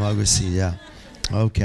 O 0.00 0.04
algo 0.04 0.22
así, 0.22 0.52
ya. 0.52 0.80
Ok. 1.30 1.58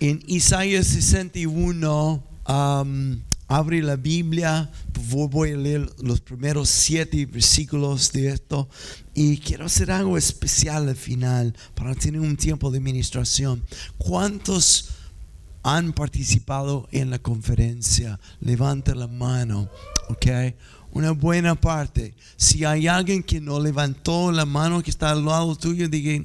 En 0.00 0.22
Isaías 0.26 0.86
61, 0.88 2.22
um, 2.48 3.20
abre 3.46 3.82
la 3.82 3.96
Biblia. 3.96 4.70
Voy 5.10 5.52
a 5.52 5.56
leer 5.56 5.90
los 6.02 6.20
primeros 6.20 6.68
siete 6.68 7.26
versículos 7.26 8.12
de 8.12 8.28
esto. 8.30 8.68
Y 9.14 9.38
quiero 9.38 9.66
hacer 9.66 9.90
algo 9.90 10.16
especial 10.16 10.88
al 10.88 10.96
final 10.96 11.54
para 11.74 11.94
tener 11.94 12.20
un 12.20 12.36
tiempo 12.36 12.70
de 12.70 12.80
ministración. 12.80 13.62
¿Cuántos 13.98 14.90
han 15.62 15.92
participado 15.92 16.88
en 16.90 17.10
la 17.10 17.18
conferencia? 17.20 18.18
Levanta 18.40 18.94
la 18.94 19.06
mano. 19.06 19.68
Ok 20.08 20.26
una 20.92 21.12
buena 21.12 21.54
parte. 21.54 22.14
Si 22.36 22.64
hay 22.64 22.86
alguien 22.86 23.22
que 23.22 23.40
no 23.40 23.58
levantó 23.60 24.30
la 24.30 24.44
mano 24.44 24.82
que 24.82 24.90
está 24.90 25.10
al 25.10 25.24
lado 25.24 25.56
tuyo, 25.56 25.88
diga, 25.88 26.22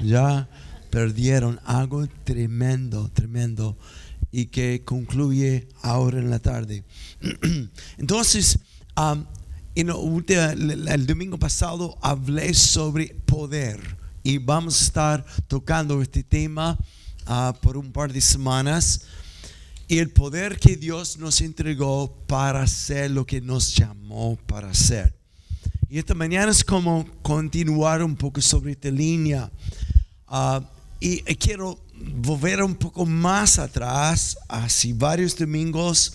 ya 0.00 0.48
perdieron 0.90 1.58
algo 1.64 2.06
tremendo, 2.24 3.10
tremendo, 3.12 3.78
y 4.30 4.46
que 4.46 4.82
concluye 4.84 5.68
ahora 5.82 6.18
en 6.18 6.30
la 6.30 6.38
tarde. 6.38 6.84
Entonces, 7.98 8.58
um, 8.96 9.24
el, 9.74 11.06
domingo 11.06 11.38
pasado 11.38 11.96
hablé 12.02 12.52
sobre 12.54 13.14
poder 13.26 13.80
y 14.22 14.38
vamos 14.38 14.80
a 14.80 14.84
estar 14.84 15.26
tocando 15.48 16.00
este 16.02 16.22
tema 16.22 16.78
uh, 17.26 17.58
por 17.60 17.76
un 17.76 17.90
par 17.92 18.12
de 18.12 18.20
semanas 18.20 19.02
y 19.88 19.98
el 19.98 20.10
poder 20.10 20.58
que 20.58 20.76
Dios 20.76 21.18
nos 21.18 21.40
entregó 21.40 22.14
para 22.26 22.62
hacer 22.62 23.10
lo 23.10 23.26
que 23.26 23.40
nos 23.40 23.74
llamó 23.74 24.36
para 24.46 24.70
hacer. 24.70 25.21
Y 25.92 25.98
esta 25.98 26.14
mañana 26.14 26.50
es 26.50 26.64
como 26.64 27.06
continuar 27.20 28.02
un 28.02 28.16
poco 28.16 28.40
sobre 28.40 28.72
esta 28.72 28.90
línea. 28.90 29.50
Ah, 30.26 30.62
y, 30.98 31.18
quiero 31.34 31.78
volver 32.16 32.62
un 32.62 32.74
poco 32.74 33.04
más 33.04 33.58
atrás, 33.58 34.38
hace 34.48 34.94
varios 34.94 35.36
domingos. 35.36 36.14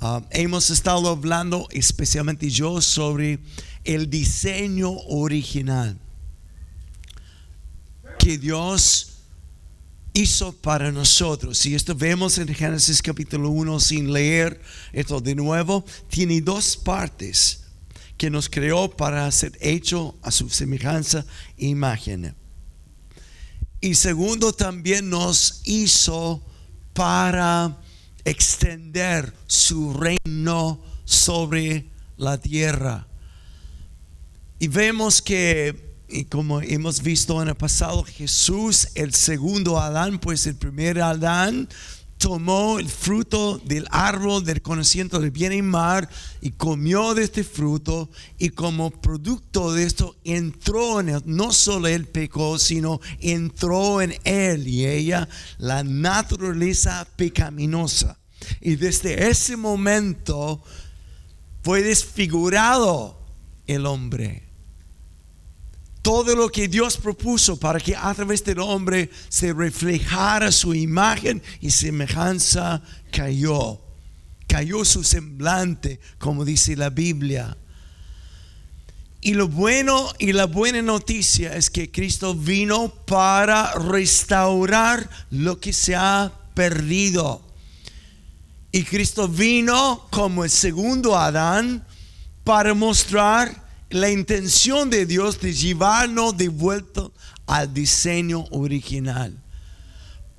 Ah, 0.00 0.20
hemos 0.30 0.70
estado 0.70 1.08
hablando, 1.08 1.68
especialmente 1.70 2.50
yo, 2.50 2.80
sobre 2.80 3.38
el 3.84 4.10
diseño 4.10 4.90
original 4.90 5.96
que 8.18 8.38
Dios 8.38 9.18
hizo 10.14 10.50
para 10.50 10.90
nosotros. 10.90 11.64
Y 11.64 11.76
esto 11.76 11.94
vemos 11.94 12.38
en 12.38 12.52
Génesis 12.52 13.00
capítulo 13.00 13.50
1 13.50 13.78
sin 13.78 14.12
leer 14.12 14.60
esto 14.92 15.20
de 15.20 15.36
nuevo. 15.36 15.84
Tiene 16.10 16.40
dos 16.40 16.76
partes 16.76 17.61
que 18.22 18.30
nos 18.30 18.48
creó 18.48 18.88
para 18.88 19.28
ser 19.32 19.58
hecho 19.60 20.14
a 20.22 20.30
su 20.30 20.48
semejanza 20.48 21.26
e 21.58 21.66
imagen. 21.66 22.36
Y 23.80 23.96
segundo, 23.96 24.52
también 24.52 25.10
nos 25.10 25.60
hizo 25.64 26.40
para 26.92 27.76
extender 28.24 29.34
su 29.48 29.92
reino 29.94 30.80
sobre 31.04 31.86
la 32.16 32.38
tierra. 32.38 33.08
Y 34.60 34.68
vemos 34.68 35.20
que 35.20 35.90
como 36.28 36.60
hemos 36.60 37.02
visto 37.02 37.42
en 37.42 37.48
el 37.48 37.56
pasado, 37.56 38.04
Jesús, 38.04 38.86
el 38.94 39.14
segundo 39.14 39.80
Adán, 39.80 40.20
pues 40.20 40.46
el 40.46 40.54
primer 40.54 41.00
Adán 41.00 41.68
tomó 42.22 42.78
el 42.78 42.88
fruto 42.88 43.60
del 43.64 43.84
árbol 43.90 44.44
del 44.44 44.62
conocimiento 44.62 45.18
del 45.18 45.32
bien 45.32 45.52
y 45.52 45.60
mal 45.60 46.08
y 46.40 46.52
comió 46.52 47.14
de 47.14 47.24
este 47.24 47.42
fruto 47.42 48.10
y 48.38 48.50
como 48.50 48.92
producto 48.92 49.72
de 49.72 49.82
esto 49.82 50.14
entró 50.22 51.00
en 51.00 51.08
él, 51.08 51.22
no 51.26 51.52
solo 51.52 51.88
él 51.88 52.06
pecó, 52.06 52.60
sino 52.60 53.00
entró 53.18 54.00
en 54.00 54.14
él 54.22 54.68
y 54.68 54.86
ella 54.86 55.28
la 55.58 55.82
naturaleza 55.82 57.08
pecaminosa. 57.16 58.20
Y 58.60 58.76
desde 58.76 59.28
ese 59.28 59.56
momento 59.56 60.62
fue 61.64 61.82
desfigurado 61.82 63.18
el 63.66 63.84
hombre 63.84 64.51
todo 66.02 66.34
lo 66.34 66.50
que 66.50 66.66
Dios 66.66 66.96
propuso 66.96 67.58
para 67.58 67.78
que 67.78 67.94
a 67.96 68.12
través 68.12 68.44
del 68.44 68.58
hombre 68.58 69.08
se 69.28 69.52
reflejara 69.52 70.50
su 70.50 70.74
imagen 70.74 71.40
y 71.60 71.70
semejanza 71.70 72.82
cayó. 73.12 73.80
Cayó 74.48 74.84
su 74.84 75.04
semblante, 75.04 76.00
como 76.18 76.44
dice 76.44 76.76
la 76.76 76.90
Biblia. 76.90 77.56
Y 79.20 79.34
lo 79.34 79.46
bueno 79.46 80.12
y 80.18 80.32
la 80.32 80.46
buena 80.46 80.82
noticia 80.82 81.54
es 81.54 81.70
que 81.70 81.92
Cristo 81.92 82.34
vino 82.34 82.92
para 83.06 83.72
restaurar 83.74 85.08
lo 85.30 85.60
que 85.60 85.72
se 85.72 85.94
ha 85.94 86.32
perdido. 86.54 87.40
Y 88.72 88.82
Cristo 88.82 89.28
vino 89.28 90.08
como 90.10 90.42
el 90.42 90.50
segundo 90.50 91.16
Adán 91.16 91.86
para 92.42 92.74
mostrar 92.74 93.61
la 93.92 94.10
intención 94.10 94.88
de 94.88 95.04
Dios 95.04 95.38
de 95.40 95.52
llevarnos 95.52 96.36
de 96.36 96.48
vuelta 96.48 97.08
al 97.46 97.72
diseño 97.72 98.44
original. 98.50 99.38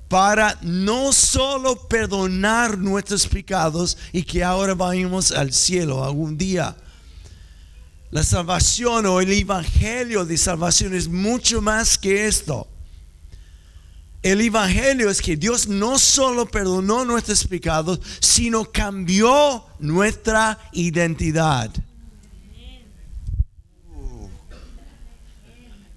Para 0.08 0.58
no 0.62 1.12
solo 1.12 1.88
perdonar 1.88 2.76
nuestros 2.76 3.26
pecados 3.26 3.96
y 4.12 4.22
que 4.22 4.42
ahora 4.42 4.74
vayamos 4.74 5.30
al 5.32 5.52
cielo 5.52 6.04
algún 6.04 6.36
día. 6.36 6.76
La 8.10 8.22
salvación 8.22 9.06
o 9.06 9.20
el 9.20 9.32
evangelio 9.32 10.24
de 10.24 10.36
salvación 10.36 10.94
es 10.94 11.08
mucho 11.08 11.62
más 11.62 11.96
que 11.96 12.26
esto. 12.26 12.68
El 14.22 14.40
evangelio 14.40 15.10
es 15.10 15.20
que 15.20 15.36
Dios 15.36 15.68
no 15.68 15.98
solo 15.98 16.46
perdonó 16.46 17.04
nuestros 17.04 17.46
pecados, 17.46 18.00
sino 18.20 18.64
cambió 18.64 19.64
nuestra 19.78 20.58
identidad. 20.72 21.70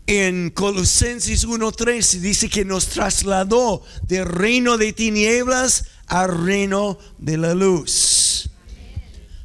En 0.07 0.51
Colosenses 0.51 1.45
1.3 1.45 2.21
dice 2.21 2.49
que 2.49 2.63
nos 2.63 2.87
trasladó 2.87 3.83
del 4.03 4.25
reino 4.25 4.77
de 4.77 4.93
tinieblas 4.93 5.85
al 6.07 6.45
reino 6.45 6.97
de 7.17 7.37
la 7.37 7.53
luz. 7.53 8.49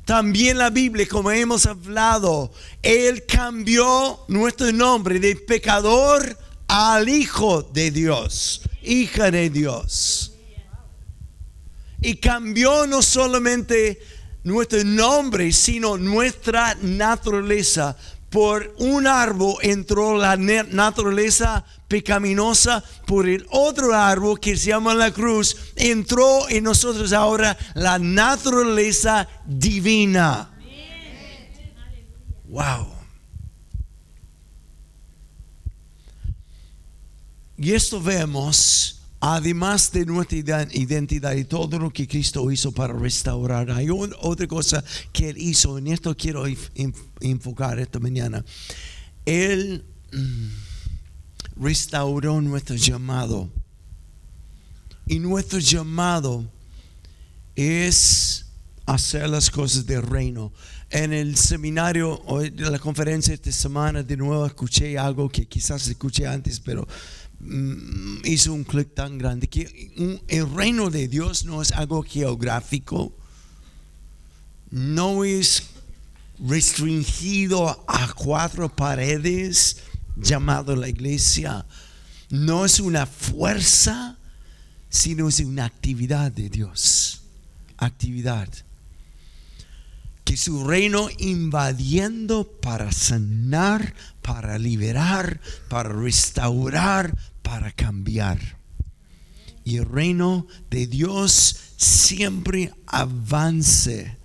También 0.05 0.59
la 0.59 0.71
Biblia, 0.71 1.07
como 1.09 1.33
hemos 1.33 1.67
hablado, 1.67 2.53
Él 2.81 3.25
cambió 3.27 4.21
nuestro 4.29 4.71
nombre 4.73 5.19
de 5.19 5.35
pecador 5.35 6.39
al 6.69 7.09
Hijo 7.09 7.63
de 7.63 7.91
Dios, 7.91 8.63
hija 8.83 9.33
de 9.33 9.51
Dios. 9.51 10.33
Y 12.01 12.17
cambió 12.17 12.87
no 12.87 13.03
solamente 13.03 14.01
nuestro 14.45 14.83
nombre, 14.85 15.53
sino 15.53 15.97
nuestra 15.97 16.77
naturaleza 16.83 17.97
por 18.33 18.75
un 18.79 19.07
árbol 19.07 19.57
entró 19.61 20.17
la 20.17 20.37
naturaleza 20.37 21.65
pecaminosa, 21.87 22.83
por 23.07 23.29
el 23.29 23.47
otro 23.51 23.95
árbol 23.95 24.41
que 24.41 24.57
se 24.57 24.71
llama 24.71 24.95
la 24.95 25.13
cruz, 25.13 25.55
entró 25.77 26.49
en 26.49 26.65
nosotros 26.65 27.13
ahora 27.13 27.57
la 27.75 27.99
naturaleza 27.99 29.29
divina. 29.45 30.49
Wow. 32.49 32.89
Y 37.59 37.75
esto 37.75 38.01
vemos 38.01 39.02
además 39.25 39.93
de 39.93 40.05
nuestra 40.05 40.37
identidad 40.73 41.35
y 41.37 41.45
todo 41.45 41.79
lo 41.79 41.93
que 41.93 42.09
Cristo 42.09 42.51
hizo 42.51 42.73
para 42.73 42.93
restaurar, 42.93 43.71
hay 43.71 43.87
otra 43.89 44.49
cosa 44.49 44.83
que 45.13 45.29
Él 45.29 45.39
hizo, 45.39 45.79
en 45.79 45.87
esto 45.87 46.17
quiero 46.17 46.43
enfocar 47.21 47.79
esta 47.79 48.01
mañana. 48.01 48.45
Él 49.25 49.85
mm, 50.13 51.63
restauró 51.63 52.41
nuestro 52.41 52.75
llamado. 52.75 53.49
Y 55.07 55.21
nuestro 55.21 55.61
llamado 55.61 56.45
es 57.55 58.47
hacer 58.87 59.29
las 59.29 59.51
cosas 59.51 59.87
del 59.87 60.03
reino. 60.03 60.53
En 60.91 61.13
el 61.13 61.37
seminario, 61.37 62.21
hoy, 62.27 62.51
la 62.51 62.81
conferencia 62.81 63.33
esta 63.33 63.53
semana, 63.53 64.03
de 64.03 64.17
nuevo 64.17 64.45
escuché 64.45 64.99
algo 64.99 65.29
que 65.29 65.47
quizás 65.47 65.87
escuché 65.87 66.27
antes, 66.27 66.59
pero 66.59 66.89
hizo 68.25 68.53
un 68.53 68.65
clic 68.65 68.95
tan 68.95 69.19
grande 69.19 69.49
que 69.49 70.23
el 70.29 70.55
reino 70.55 70.91
de 70.91 71.09
Dios 71.09 71.45
no 71.45 71.61
es 71.61 71.73
algo 71.73 72.03
geográfico, 72.03 73.13
no 74.71 75.25
es 75.25 75.65
restringido 76.39 77.85
a 77.89 78.13
cuatro 78.15 78.69
paredes 78.75 79.79
llamado 80.17 80.77
la 80.77 80.89
iglesia, 80.89 81.67
no 82.31 82.65
es 82.65 82.81
una 82.81 83.07
fuerza, 83.07 84.17
sino 84.89 85.29
es 85.29 85.41
una 85.41 85.65
actividad 85.65 86.31
de 86.31 86.49
Dios, 86.49 87.23
actividad. 87.77 88.49
que 90.25 90.37
su 90.37 90.65
reino 90.65 91.09
invadiendo 91.19 92.45
para 92.45 92.93
sanar, 92.93 93.93
para 94.23 94.57
liberar, 94.57 95.41
para 95.69 95.91
restaurar, 95.91 97.15
para 97.43 97.73
cambiar. 97.73 98.39
Y 99.65 99.77
el 99.77 99.87
reino 99.87 100.47
de 100.71 100.87
Dios 100.87 101.57
siempre 101.77 102.73
avance. 102.87 104.17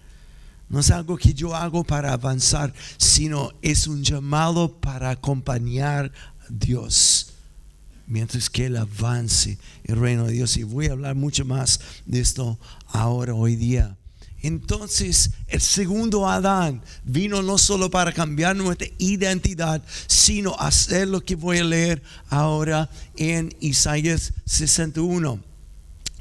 No 0.69 0.79
es 0.79 0.91
algo 0.91 1.17
que 1.17 1.33
yo 1.33 1.55
hago 1.55 1.83
para 1.83 2.13
avanzar, 2.13 2.73
sino 2.97 3.51
es 3.61 3.87
un 3.87 4.03
llamado 4.03 4.79
para 4.79 5.11
acompañar 5.11 6.11
a 6.41 6.45
Dios 6.49 7.33
mientras 8.07 8.49
que 8.49 8.65
Él 8.65 8.77
avance 8.77 9.59
el 9.83 9.97
reino 9.97 10.25
de 10.25 10.33
Dios. 10.33 10.57
Y 10.57 10.63
voy 10.63 10.87
a 10.87 10.93
hablar 10.93 11.15
mucho 11.15 11.45
más 11.45 11.79
de 12.05 12.21
esto 12.21 12.57
ahora, 12.87 13.33
hoy 13.33 13.55
día. 13.55 13.97
Entonces, 14.41 15.31
el 15.47 15.61
segundo 15.61 16.27
Adán 16.27 16.81
vino 17.03 17.41
no 17.41 17.57
solo 17.57 17.89
para 17.89 18.11
cambiar 18.11 18.55
nuestra 18.55 18.87
identidad, 18.99 19.83
sino 20.05 20.55
hacer 20.59 21.07
lo 21.07 21.21
que 21.21 21.35
voy 21.35 21.57
a 21.57 21.63
leer 21.63 22.03
ahora 22.29 22.89
en 23.15 23.53
Isaías 23.59 24.33
61. 24.45 25.43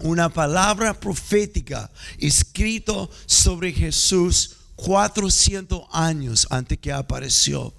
Una 0.00 0.28
palabra 0.28 0.98
profética 0.98 1.90
escrito 2.18 3.10
sobre 3.26 3.72
Jesús 3.72 4.56
400 4.76 5.84
años 5.92 6.46
antes 6.50 6.78
que 6.78 6.92
apareció. 6.92 7.72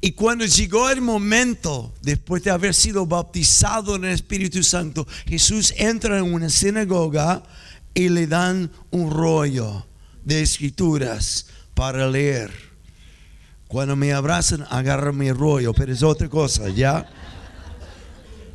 Y 0.00 0.12
cuando 0.12 0.44
llegó 0.44 0.90
el 0.90 1.00
momento, 1.00 1.94
después 2.02 2.42
de 2.42 2.50
haber 2.50 2.74
sido 2.74 3.06
bautizado 3.06 3.96
en 3.96 4.04
el 4.04 4.12
Espíritu 4.12 4.62
Santo, 4.62 5.06
Jesús 5.26 5.72
entra 5.78 6.18
en 6.18 6.32
una 6.34 6.50
sinagoga 6.50 7.42
y 7.94 8.08
le 8.08 8.26
dan 8.26 8.70
un 8.90 9.10
rollo 9.10 9.86
de 10.24 10.42
escrituras 10.42 11.46
para 11.74 12.08
leer. 12.08 12.50
Cuando 13.68 13.96
me 13.96 14.12
abrazan, 14.12 14.66
agarran 14.70 15.16
mi 15.16 15.30
rollo, 15.32 15.72
pero 15.72 15.92
es 15.92 16.02
otra 16.02 16.28
cosa, 16.28 16.68
¿ya? 16.68 17.08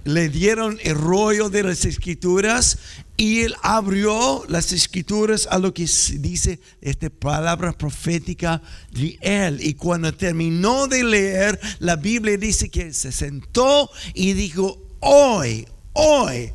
Le 0.04 0.30
dieron 0.30 0.78
el 0.84 0.96
rollo 0.96 1.50
de 1.50 1.64
las 1.64 1.86
escrituras 1.86 2.78
y 3.18 3.42
él 3.42 3.54
abrió 3.62 4.44
las 4.48 4.72
escrituras 4.72 5.48
a 5.52 5.60
lo 5.60 5.74
que 5.74 5.86
dice 6.20 6.60
esta 6.82 7.10
palabra 7.10 7.74
profética 7.74 8.62
de 8.92 9.18
él. 9.22 9.60
Y 9.62 9.74
cuando 9.74 10.14
terminó 10.14 10.88
de 10.88 11.04
leer, 11.04 11.60
la 11.80 11.98
Biblia 11.98 12.38
dice 12.38 12.70
que 12.70 12.94
se 12.94 13.12
sentó 13.12 13.90
y 14.14 14.34
dijo, 14.34 14.82
hoy, 15.02 15.68
hoy 15.94 16.54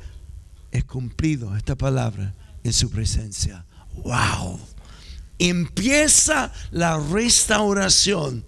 he 0.73 0.83
cumplido 0.83 1.55
esta 1.55 1.77
palabra 1.77 2.35
en 2.65 2.73
su 2.73 2.91
presencia. 2.91 3.65
Wow. 4.03 4.59
Empieza 5.39 6.53
la 6.73 6.99
restauración 6.99 8.45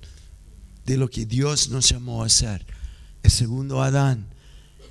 de 0.84 0.96
lo 0.96 1.08
que 1.08 1.26
Dios 1.26 1.68
nos 1.68 1.88
llamó 1.88 2.22
a 2.22 2.26
hacer. 2.26 2.66
El 3.22 3.30
segundo 3.30 3.82
Adán. 3.82 4.26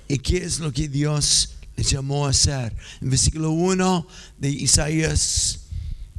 ¿Y 0.08 0.18
qué 0.18 0.38
es 0.38 0.60
lo 0.60 0.72
que 0.72 0.88
Dios 0.88 1.56
le 1.74 1.82
llamó 1.82 2.26
a 2.26 2.30
hacer? 2.30 2.74
En 3.00 3.10
versículo 3.10 3.50
1 3.50 4.06
de 4.38 4.50
Isaías 4.50 5.60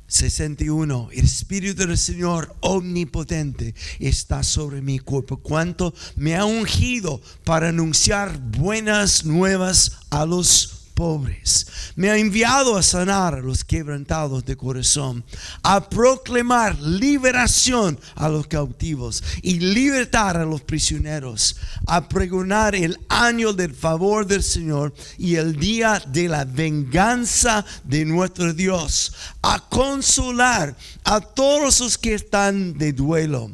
61. 0.07 1.09
El 1.13 1.25
Espíritu 1.25 1.85
del 1.85 1.97
Señor 1.97 2.55
omnipotente 2.61 3.75
está 3.99 4.43
sobre 4.43 4.81
mi 4.81 4.99
cuerpo. 4.99 5.37
Cuanto 5.37 5.93
me 6.15 6.35
ha 6.35 6.45
ungido 6.45 7.21
para 7.45 7.69
anunciar 7.69 8.37
buenas 8.39 9.25
nuevas 9.25 9.93
a 10.09 10.25
los 10.25 10.86
pobres. 10.97 11.67
Me 11.95 12.09
ha 12.09 12.17
enviado 12.17 12.75
a 12.75 12.81
sanar 12.81 13.35
a 13.35 13.39
los 13.39 13.63
quebrantados 13.63 14.43
de 14.43 14.57
corazón, 14.57 15.23
a 15.61 15.87
proclamar 15.87 16.75
liberación 16.79 17.99
a 18.15 18.27
los 18.27 18.47
cautivos 18.47 19.23
y 19.43 19.59
libertar 19.59 20.37
a 20.37 20.45
los 20.45 20.61
prisioneros, 20.61 21.57
a 21.85 22.09
pregonar 22.09 22.73
el 22.73 22.97
año 23.09 23.53
del 23.53 23.75
favor 23.75 24.25
del 24.25 24.41
Señor 24.41 24.91
y 25.19 25.35
el 25.35 25.57
día 25.57 26.01
de 26.07 26.27
la 26.27 26.45
venganza 26.45 27.63
de 27.83 28.03
nuestro 28.03 28.51
Dios, 28.55 29.13
a 29.43 29.59
consolar 29.69 30.75
a 31.03 31.21
todos 31.21 31.79
los 31.79 31.97
que 31.99 32.15
están 32.15 32.75
de 32.75 32.91
duelo 32.91 33.51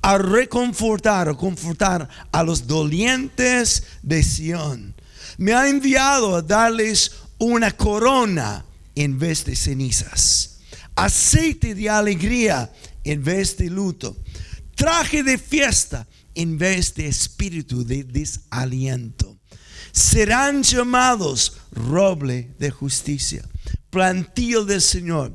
a 0.00 0.16
reconfortar 0.16 1.28
o 1.28 1.36
confortar 1.36 2.08
a 2.30 2.42
los 2.44 2.66
dolientes 2.66 3.82
de 4.02 4.22
Sión 4.22 4.94
me 5.38 5.54
ha 5.54 5.68
enviado 5.68 6.36
a 6.36 6.42
darles 6.42 7.12
una 7.38 7.70
corona 7.70 8.66
en 8.94 9.18
vez 9.18 9.44
de 9.44 9.54
cenizas, 9.54 10.58
aceite 10.96 11.74
de 11.74 11.88
alegría 11.88 12.70
en 13.04 13.22
vez 13.22 13.56
de 13.56 13.70
luto, 13.70 14.16
traje 14.74 15.22
de 15.22 15.38
fiesta 15.38 16.06
en 16.34 16.58
vez 16.58 16.94
de 16.94 17.06
espíritu 17.06 17.84
de 17.84 18.02
desaliento. 18.04 19.38
Serán 19.92 20.62
llamados 20.62 21.56
roble 21.70 22.54
de 22.58 22.70
justicia, 22.70 23.48
plantío 23.90 24.64
del 24.64 24.82
Señor 24.82 25.32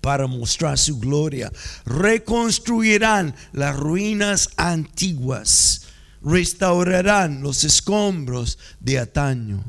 para 0.00 0.26
mostrar 0.26 0.78
su 0.78 0.98
gloria. 0.98 1.52
Reconstruirán 1.84 3.34
las 3.52 3.76
ruinas 3.76 4.50
antiguas 4.56 5.87
restaurarán 6.22 7.42
los 7.42 7.64
escombros 7.64 8.58
de 8.80 8.98
ataño, 8.98 9.62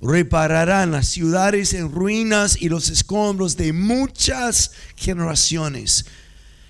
repararán 0.00 0.92
las 0.92 1.08
ciudades 1.08 1.74
en 1.74 1.90
ruinas 1.92 2.60
y 2.60 2.68
los 2.68 2.88
escombros 2.90 3.56
de 3.56 3.72
muchas 3.72 4.72
generaciones. 4.96 6.06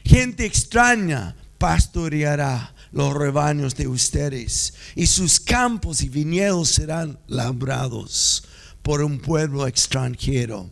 Gente 0.05 0.47
extraña 0.47 1.37
pastoreará 1.59 2.75
los 2.93 3.15
rebaños 3.15 3.77
de 3.77 3.87
ustedes 3.87 4.75
y 4.97 5.07
sus 5.07 5.39
campos 5.39 6.03
y 6.03 6.09
viñedos 6.09 6.71
serán 6.71 7.19
labrados 7.29 8.45
por 8.83 9.03
un 9.03 9.19
pueblo 9.19 9.67
extranjero. 9.67 10.71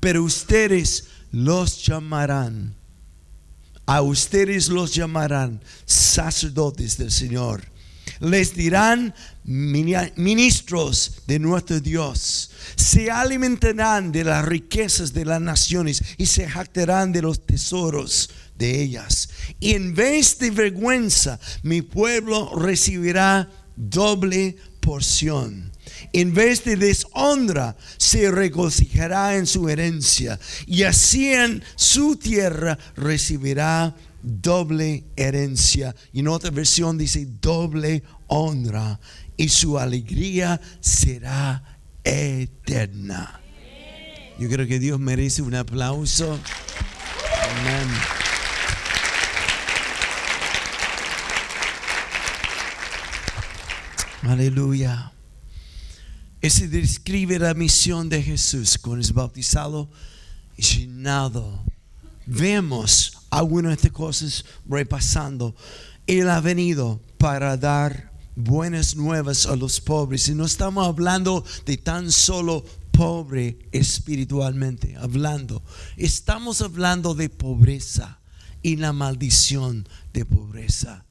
Pero 0.00 0.24
ustedes 0.24 1.08
los 1.30 1.84
llamarán 1.84 2.74
a 3.86 4.02
ustedes 4.02 4.68
los 4.68 4.94
llamarán 4.94 5.60
sacerdotes 5.84 6.98
del 6.98 7.10
Señor. 7.10 7.62
Les 8.20 8.54
dirán 8.54 9.14
ministros 9.44 11.22
de 11.26 11.38
nuestro 11.38 11.80
Dios. 11.80 12.50
Se 12.74 13.10
alimentarán 13.10 14.10
de 14.10 14.24
las 14.24 14.44
riquezas 14.44 15.12
de 15.12 15.24
las 15.24 15.40
naciones 15.40 16.02
y 16.16 16.26
se 16.26 16.48
jactarán 16.48 17.12
de 17.12 17.22
los 17.22 17.44
tesoros 17.46 18.30
de 18.56 18.82
ellas. 18.82 19.28
Y 19.60 19.74
en 19.74 19.94
vez 19.94 20.38
de 20.38 20.50
vergüenza, 20.50 21.38
mi 21.62 21.82
pueblo 21.82 22.56
recibirá 22.56 23.50
doble 23.76 24.56
porción 24.80 25.75
en 26.12 26.34
vez 26.34 26.64
de 26.64 26.76
deshonra, 26.76 27.76
se 27.96 28.30
regocijará 28.30 29.36
en 29.36 29.46
su 29.46 29.68
herencia 29.68 30.38
y 30.66 30.84
así 30.84 31.32
en 31.32 31.62
su 31.74 32.16
tierra 32.16 32.78
recibirá 32.96 33.94
doble 34.22 35.04
herencia. 35.16 35.94
Y 36.12 36.20
en 36.20 36.28
otra 36.28 36.50
versión 36.50 36.98
dice 36.98 37.26
doble 37.40 38.02
honra 38.26 38.98
y 39.36 39.48
su 39.48 39.78
alegría 39.78 40.60
será 40.80 41.80
eterna. 42.04 43.40
Yo 44.38 44.48
creo 44.48 44.66
que 44.66 44.78
Dios 44.78 44.98
merece 45.00 45.42
un 45.42 45.54
aplauso. 45.54 46.38
Amén. 47.42 47.88
Aleluya. 54.22 55.15
Ese 56.46 56.68
describe 56.68 57.40
la 57.40 57.54
misión 57.54 58.08
de 58.08 58.22
Jesús 58.22 58.78
con 58.78 59.00
es 59.00 59.12
bautizado 59.12 59.90
y 60.56 60.62
llenado. 60.62 61.60
Vemos 62.24 63.18
algunas 63.30 63.70
de 63.70 63.74
estas 63.74 63.90
cosas 63.90 64.44
repasando. 64.64 65.56
Él 66.06 66.30
ha 66.30 66.40
venido 66.40 67.00
para 67.18 67.56
dar 67.56 68.12
buenas 68.36 68.94
nuevas 68.94 69.46
a 69.46 69.56
los 69.56 69.80
pobres. 69.80 70.28
Y 70.28 70.36
no 70.36 70.44
estamos 70.44 70.86
hablando 70.86 71.44
de 71.64 71.78
tan 71.78 72.12
solo 72.12 72.64
pobre 72.92 73.58
espiritualmente, 73.72 74.94
hablando. 74.98 75.64
Estamos 75.96 76.62
hablando 76.62 77.16
de 77.16 77.28
pobreza 77.28 78.20
y 78.62 78.76
la 78.76 78.92
maldición 78.92 79.88
de 80.12 80.24
pobreza. 80.24 81.06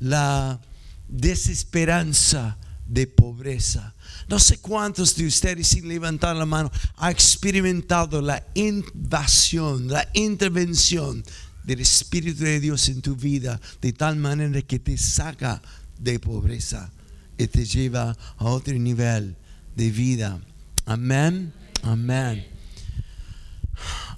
La 0.00 0.58
desesperanza 1.06 2.56
de 2.86 3.06
pobreza. 3.06 3.94
No 4.28 4.38
sé 4.38 4.58
cuántos 4.58 5.16
de 5.16 5.26
ustedes, 5.26 5.68
sin 5.68 5.88
levantar 5.88 6.36
la 6.36 6.46
mano, 6.46 6.70
ha 6.96 7.10
experimentado 7.10 8.20
la 8.20 8.44
invasión, 8.54 9.88
la 9.88 10.08
intervención 10.14 11.24
del 11.64 11.80
Espíritu 11.80 12.44
de 12.44 12.60
Dios 12.60 12.88
en 12.88 13.00
tu 13.00 13.16
vida 13.16 13.60
de 13.80 13.92
tal 13.92 14.16
manera 14.16 14.60
que 14.62 14.78
te 14.78 14.96
saca 14.98 15.62
de 15.98 16.18
pobreza 16.18 16.90
y 17.38 17.46
te 17.46 17.64
lleva 17.64 18.16
a 18.36 18.44
otro 18.44 18.74
nivel 18.74 19.36
de 19.74 19.90
vida. 19.90 20.40
Amén. 20.86 21.52
Amén. 21.82 22.46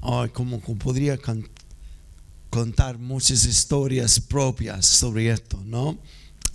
Ay, 0.02 0.28
como, 0.30 0.60
podría 0.60 1.18
contar 2.50 2.98
muchas 2.98 3.44
historias 3.44 4.20
propias 4.20 4.86
sobre 4.86 5.30
esto, 5.30 5.60
¿no? 5.64 5.98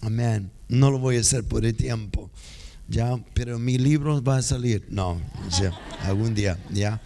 Amén. 0.02 0.52
No 0.68 0.90
lo 0.90 1.00
voy 1.00 1.18
a 1.18 1.22
hacer 1.22 1.44
por 1.44 1.66
el 1.66 1.76
tiempo, 1.76 2.32
¿ya? 2.88 3.18
Pero 3.34 3.60
mi 3.60 3.78
libro 3.78 4.22
va 4.24 4.38
a 4.38 4.42
salir, 4.42 4.86
no, 4.90 5.22
ya, 5.60 5.78
algún 6.04 6.34
día, 6.34 6.58
¿ya? 6.72 7.02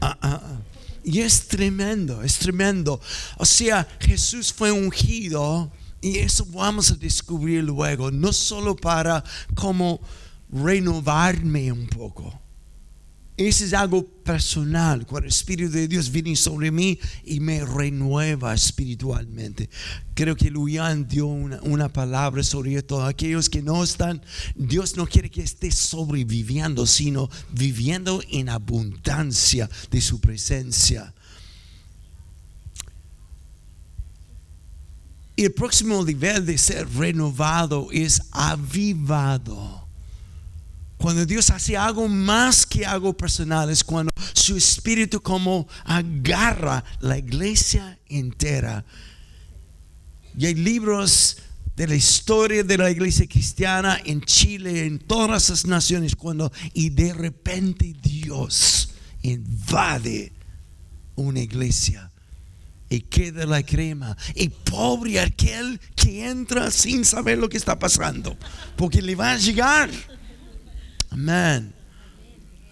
Ah, 0.00 0.18
ah, 0.20 0.40
ah. 0.42 0.60
Y 1.04 1.20
es 1.20 1.46
tremendo, 1.48 2.22
es 2.22 2.38
tremendo. 2.38 3.00
O 3.38 3.44
sea, 3.44 3.86
Jesús 4.00 4.52
fue 4.52 4.72
ungido 4.72 5.72
y 6.00 6.18
eso 6.18 6.46
vamos 6.46 6.90
a 6.90 6.96
descubrir 6.96 7.62
luego, 7.64 8.10
no 8.10 8.32
solo 8.32 8.76
para 8.76 9.22
como 9.54 10.00
renovarme 10.50 11.70
un 11.70 11.86
poco. 11.86 12.41
Ese 13.48 13.64
es 13.64 13.72
algo 13.72 14.06
personal, 14.06 15.04
cuando 15.04 15.26
el 15.26 15.32
Espíritu 15.32 15.72
de 15.72 15.88
Dios 15.88 16.12
viene 16.12 16.36
sobre 16.36 16.70
mí 16.70 16.98
y 17.24 17.40
me 17.40 17.64
renueva 17.64 18.54
espiritualmente. 18.54 19.68
Creo 20.14 20.36
que 20.36 20.48
Luian 20.48 21.08
dio 21.08 21.26
una, 21.26 21.60
una, 21.62 21.92
palabra 21.92 22.44
sobre 22.44 22.76
esto. 22.76 23.04
Aquellos 23.04 23.50
que 23.50 23.60
no 23.60 23.82
están, 23.82 24.22
Dios 24.54 24.96
no 24.96 25.06
quiere 25.06 25.28
que 25.28 25.42
esté 25.42 25.72
sobreviviendo, 25.72 26.86
sino 26.86 27.28
viviendo 27.50 28.22
en 28.30 28.48
abundancia 28.48 29.68
de 29.90 30.00
su 30.00 30.20
presencia. 30.20 31.12
Y 35.34 35.44
el 35.44 35.52
próximo 35.52 36.04
nivel 36.04 36.46
de 36.46 36.58
ser 36.58 36.88
renovado 36.94 37.88
es 37.90 38.22
avivado. 38.30 39.81
Cuando 41.02 41.26
Dios 41.26 41.50
hace 41.50 41.76
algo 41.76 42.06
más 42.06 42.64
que 42.64 42.86
algo 42.86 43.12
personal, 43.12 43.68
es 43.70 43.82
cuando 43.82 44.12
su 44.34 44.56
espíritu 44.56 45.20
como 45.20 45.66
agarra 45.84 46.84
la 47.00 47.18
iglesia 47.18 47.98
entera. 48.08 48.84
Y 50.38 50.46
hay 50.46 50.54
libros 50.54 51.38
de 51.74 51.88
la 51.88 51.96
historia 51.96 52.62
de 52.62 52.78
la 52.78 52.88
iglesia 52.88 53.26
cristiana 53.26 54.00
en 54.04 54.20
Chile, 54.20 54.86
en 54.86 55.00
todas 55.00 55.48
las 55.48 55.66
naciones, 55.66 56.14
cuando 56.14 56.52
y 56.72 56.90
de 56.90 57.12
repente 57.12 57.96
Dios 58.00 58.90
invade 59.22 60.32
una 61.16 61.40
iglesia 61.40 62.12
y 62.88 63.00
queda 63.00 63.44
la 63.44 63.64
crema. 63.64 64.16
Y 64.36 64.50
pobre 64.50 65.18
aquel 65.18 65.80
que 65.96 66.28
entra 66.28 66.70
sin 66.70 67.04
saber 67.04 67.38
lo 67.38 67.48
que 67.48 67.56
está 67.56 67.76
pasando, 67.76 68.36
porque 68.76 69.02
le 69.02 69.16
va 69.16 69.32
a 69.32 69.36
llegar. 69.36 69.90
Amén. 71.12 71.74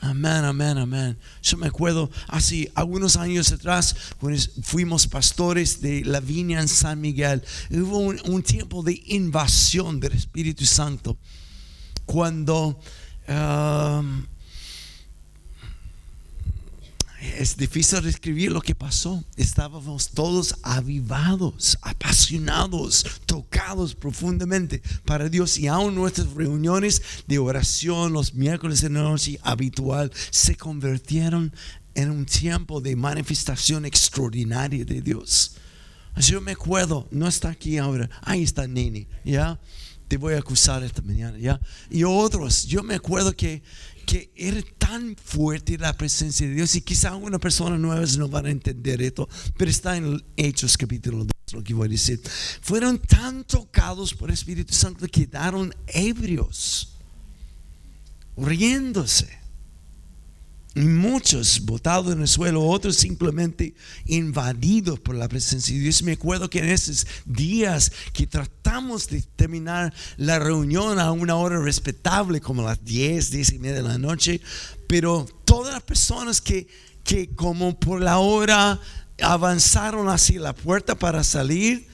Amén, 0.01 0.45
amén, 0.47 0.79
amén. 0.79 1.19
Yo 1.43 1.59
me 1.59 1.67
acuerdo 1.67 2.11
hace 2.29 2.73
algunos 2.75 3.17
años 3.17 3.53
atrás, 3.53 3.95
cuando 4.19 4.41
fuimos 4.63 5.07
pastores 5.07 5.83
de 5.83 6.03
la 6.07 6.21
viña 6.21 6.59
en 6.59 6.69
San 6.69 7.03
Miguel, 7.03 7.43
hubo 7.71 7.99
un, 7.99 8.43
tiempo 8.43 8.83
de 8.83 9.03
invasión 9.09 10.01
del 10.01 10.13
Espíritu 10.13 10.65
Santo. 10.65 11.19
Cuando 12.07 12.81
um, 13.29 14.25
es 17.21 17.57
difícil 17.57 18.03
describir 18.03 18.51
lo 18.51 18.63
que 18.63 18.75
pasó. 18.75 19.23
Estábamos 19.37 20.11
todos 20.11 20.57
avivados, 20.63 21.79
apasionados, 21.83 23.05
tocados 23.27 23.95
profundamente 23.95 24.83
para 25.05 25.29
Dios 25.29 25.59
y 25.59 25.67
aún 25.67 25.95
nuestras 25.95 26.33
reuniones 26.33 27.03
de 27.27 27.39
oración 27.39 28.13
los 28.13 28.35
miércoles 28.35 28.81
de 28.81 28.91
noche 28.91 29.39
habitual 29.43 30.11
se 30.31 30.57
convirtieron 30.57 31.53
en 31.95 32.11
un 32.11 32.25
tiempo 32.25 32.81
de 32.81 32.97
manifestación 32.97 33.85
extraordinaria 33.85 34.85
de 34.85 35.03
Dios. 35.03 35.57
Yo 36.17 36.41
me 36.41 36.53
acuerdo, 36.53 37.07
no 37.11 37.29
está 37.29 37.51
aquí 37.51 37.79
ahora, 37.79 38.09
ahí 38.23 38.43
está 38.43 38.67
Nini, 38.67 39.07
¿ya? 39.25 39.61
Te 40.09 40.17
voy 40.17 40.35
a 40.35 40.39
acusar 40.39 40.83
esta 40.83 41.03
mañana, 41.03 41.39
¿ya? 41.39 41.61
Y 41.89 42.03
otros, 42.03 42.67
yo 42.67 42.83
me 42.83 42.95
acuerdo 42.95 43.35
que 43.35 43.63
que 44.11 44.33
era 44.35 44.61
tan 44.77 45.15
fuerte 45.15 45.79
la 45.79 45.97
presencia 45.97 46.45
de 46.45 46.55
Dios 46.55 46.75
y 46.75 46.81
quizá 46.81 47.15
una 47.15 47.39
persona 47.39 47.79
nueva 47.79 48.05
no 48.19 48.29
van 48.29 48.47
a 48.47 48.51
entender 48.51 49.01
esto, 49.03 49.29
pero 49.57 49.71
está 49.71 49.97
en 49.97 50.21
Hechos 50.37 50.77
capítulo 50.77 51.19
2 51.19 51.29
lo 51.53 51.63
que 51.63 51.75
voy 51.75 51.87
a 51.87 51.91
decir. 51.91 52.21
Fueron 52.61 52.99
tan 52.99 53.45
tocados 53.45 54.13
por 54.13 54.31
el 54.31 54.35
Espíritu 54.35 54.75
Santo 54.75 55.07
que 55.07 55.27
quedaron 55.27 55.73
ebrios, 55.87 56.97
riéndose. 58.37 59.40
Y 60.75 60.83
muchos 60.83 61.65
botados 61.65 62.13
en 62.13 62.21
el 62.21 62.29
suelo, 62.29 62.65
otros 62.65 62.95
simplemente 62.95 63.75
invadidos 64.07 65.01
por 65.01 65.17
la 65.17 65.29
presencia 65.29 65.75
de 65.75 65.83
Dios. 65.83 66.03
Me 66.05 66.13
acuerdo 66.13 66.49
que 66.49 66.61
en 66.61 66.69
esos 66.69 67.09
días 67.25 67.91
que 68.13 68.29
tratamos 68.29 69.09
de 69.09 69.23
terminar 69.23 69.93
la 70.17 70.39
reunión 70.39 71.01
a 71.01 71.11
una 71.11 71.35
hora 71.35 71.59
respetable, 71.59 72.41
como 72.41 72.63
las 72.63 72.85
10, 72.85 73.33
10 73.33 73.53
y 73.55 73.59
media 73.59 73.77
de 73.77 73.89
la 73.89 73.99
noche, 73.99 74.41
pero 74.87 75.27
todas 75.45 75.75
las 75.75 75.83
personas 75.83 76.41
que, 76.41 76.69
que 77.03 77.29
como 77.35 77.79
por 77.79 78.01
la 78.01 78.19
hora 78.19 78.79
avanzaron 79.21 80.09
hacia 80.09 80.39
la 80.39 80.55
puerta 80.55 80.95
para 80.95 81.25
salir, 81.25 81.89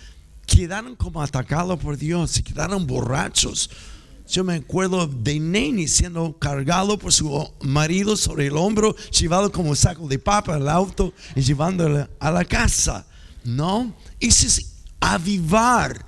quedaron 0.47 0.97
como 0.97 1.23
atacados 1.23 1.79
por 1.81 1.97
Dios, 1.97 2.37
y 2.39 2.43
quedaron 2.43 2.87
borrachos 2.87 3.71
yo 4.29 4.45
me 4.45 4.55
acuerdo 4.55 5.07
de 5.07 5.39
Neni 5.39 5.89
siendo 5.89 6.37
cargado 6.39 6.99
por 6.99 7.13
su 7.13 7.51
marido 7.63 8.17
sobre 8.17 8.47
el 8.47 8.57
hombro, 8.57 8.97
llevado 9.11 9.53
como 9.53 9.77
saco 9.77 10.09
de 10.09 10.19
papa 10.19 10.55
al 10.55 10.69
auto 10.69 11.13
y 11.35 11.43
llevándole 11.43 12.09
a 12.19 12.31
la 12.31 12.45
casa. 12.45 13.07
¿No? 13.45 13.95
Eso 14.19 14.47
es 14.47 14.73
avivar. 15.01 16.05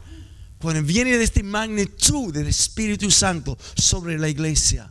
Cuando 0.60 0.82
viene 0.82 1.16
de 1.16 1.22
esta 1.22 1.42
magnitud 1.44 2.32
del 2.32 2.48
Espíritu 2.48 3.10
Santo 3.10 3.56
sobre 3.76 4.18
la 4.18 4.28
iglesia. 4.28 4.90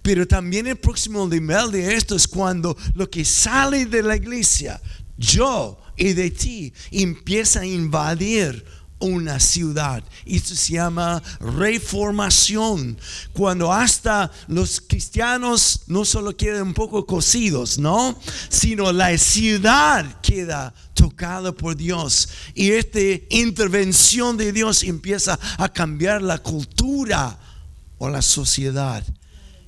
Pero 0.00 0.26
también 0.26 0.66
el 0.68 0.76
próximo 0.76 1.26
nivel 1.26 1.72
de 1.72 1.94
esto 1.94 2.14
es 2.14 2.28
cuando 2.28 2.76
lo 2.94 3.10
que 3.10 3.24
sale 3.24 3.86
de 3.86 4.02
la 4.02 4.16
iglesia, 4.16 4.80
yo 5.18 5.80
y 5.96 6.12
de 6.12 6.30
ti, 6.30 6.72
empieza 6.90 7.60
a 7.60 7.66
invadir 7.66 8.64
una 9.02 9.38
ciudad. 9.40 10.02
Esto 10.24 10.54
se 10.54 10.74
llama 10.74 11.22
reformación. 11.40 12.96
Cuando 13.32 13.72
hasta 13.72 14.30
los 14.48 14.80
cristianos 14.80 15.82
no 15.86 16.04
solo 16.04 16.36
quedan 16.36 16.62
un 16.62 16.74
poco 16.74 17.04
cocidos, 17.04 17.78
¿no? 17.78 18.18
Sino 18.48 18.92
la 18.92 19.16
ciudad 19.18 20.20
queda 20.22 20.72
tocada 20.94 21.52
por 21.52 21.76
Dios. 21.76 22.28
Y 22.54 22.70
esta 22.70 23.00
intervención 23.30 24.36
de 24.36 24.52
Dios 24.52 24.82
empieza 24.84 25.38
a 25.58 25.68
cambiar 25.68 26.22
la 26.22 26.38
cultura 26.38 27.38
o 27.98 28.08
la 28.08 28.22
sociedad. 28.22 29.04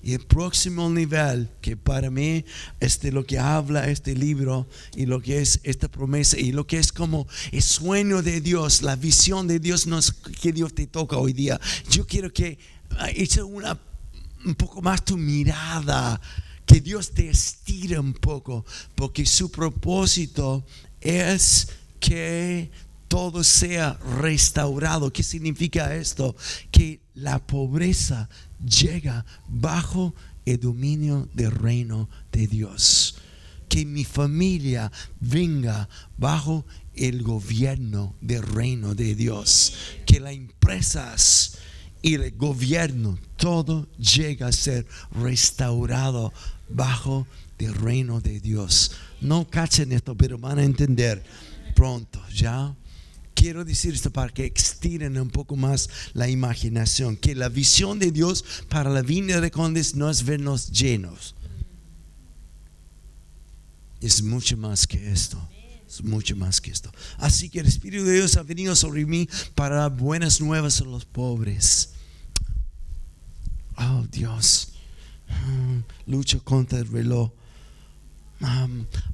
Y 0.04 0.12
el 0.12 0.20
próximo 0.20 0.90
nivel, 0.90 1.49
que 1.62 1.78
para 1.78 2.11
mí 2.11 2.44
es 2.78 3.00
de 3.00 3.11
lo 3.11 3.25
que 3.25 3.38
habla 3.38 3.88
este 3.88 4.14
libro 4.14 4.68
y 4.94 5.06
lo 5.06 5.23
que 5.23 5.40
es 5.40 5.61
esta 5.62 5.88
promesa 5.88 6.38
y 6.38 6.52
lo 6.52 6.66
que 6.66 6.76
es 6.76 6.92
como 6.92 7.26
el 7.52 7.62
sueño 7.62 8.20
de 8.20 8.42
Dios, 8.42 8.82
la 8.82 8.96
visión 8.96 9.49
de 9.49 9.58
Dios 9.61 9.87
no 9.87 9.99
es 9.99 10.12
que 10.12 10.52
Dios 10.52 10.75
te 10.75 10.87
toca 10.87 11.16
hoy 11.16 11.32
día. 11.32 11.58
Yo 11.88 12.06
quiero 12.06 12.30
que 12.30 12.58
ah, 12.99 13.08
eche 13.14 13.42
una, 13.42 13.80
un 14.44 14.54
poco 14.56 14.82
más 14.82 15.02
tu 15.02 15.16
mirada, 15.16 16.20
que 16.66 16.82
Dios 16.82 17.12
te 17.12 17.30
estire 17.30 17.99
un 17.99 18.12
poco, 18.12 18.66
porque 18.94 19.25
su 19.25 19.50
propósito 19.50 20.66
es 21.00 21.68
que 21.99 22.70
todo 23.14 23.44
sea 23.44 23.97
restaurado. 24.21 25.12
¿Qué 25.12 25.23
significa 25.23 25.94
esto? 25.94 26.35
Que 26.73 27.00
la 27.14 27.38
pobreza 27.38 28.28
llega 28.59 29.25
bajo 29.47 30.16
el 30.44 30.59
dominio 30.59 31.28
del 31.33 31.52
reino 31.52 32.09
de 32.33 32.49
Dios. 32.49 33.18
Que 33.68 33.87
mi 33.87 34.02
familia 34.02 34.90
venga 35.21 35.88
bajo 36.18 36.66
el 36.97 37.23
gobierno 37.23 38.16
del 38.21 38.42
reino 38.42 38.97
de 38.97 39.14
Dios. 39.14 39.75
Que 40.06 40.18
las 40.18 40.33
empresas 40.33 41.59
y 42.02 42.14
el 42.14 42.33
gobierno, 42.33 43.16
todo 43.37 43.87
llega 43.92 44.49
a 44.49 44.52
ser 44.52 44.88
restaurado 45.12 46.33
bajo 46.68 47.28
el 47.61 47.75
reino 47.75 48.21
de 48.21 48.40
Dios. 48.40 48.90
No 49.21 49.49
cachen 49.49 49.92
esto, 49.92 50.16
pero 50.16 50.37
van 50.37 50.59
a 50.59 50.64
entender 50.64 51.23
pronto, 51.76 52.21
¿ya? 52.35 52.75
Quiero 53.44 53.62
decir 53.62 53.92
esto 53.92 54.10
para 54.10 54.32
que 54.32 54.46
extiren 54.46 55.18
un 55.18 55.28
poco 55.28 55.54
más 55.54 55.90
la 56.14 56.30
imaginación, 56.30 57.14
que 57.14 57.34
la 57.34 57.50
visión 57.50 57.98
de 57.98 58.10
Dios 58.10 58.42
para 58.70 58.88
la 58.88 59.02
viña 59.02 59.42
de 59.42 59.50
Condes 59.50 59.94
no 59.94 60.08
es 60.08 60.24
vernos 60.24 60.70
llenos. 60.70 61.34
Es 64.00 64.22
mucho 64.22 64.56
más 64.56 64.86
que 64.86 65.12
esto. 65.12 65.38
Es 65.86 66.02
mucho 66.02 66.34
más 66.36 66.58
que 66.58 66.70
esto. 66.70 66.90
Así 67.18 67.50
que 67.50 67.60
el 67.60 67.66
Espíritu 67.66 68.04
de 68.04 68.14
Dios 68.14 68.34
ha 68.38 68.42
venido 68.44 68.74
sobre 68.74 69.04
mí 69.04 69.28
para 69.54 69.76
dar 69.76 69.94
buenas 69.94 70.40
nuevas 70.40 70.80
a 70.80 70.84
los 70.84 71.04
pobres. 71.04 71.90
Oh 73.76 74.06
Dios, 74.10 74.70
mm, 75.28 76.10
lucho 76.10 76.42
contra 76.42 76.78
el 76.78 76.88
reloj. 76.88 77.30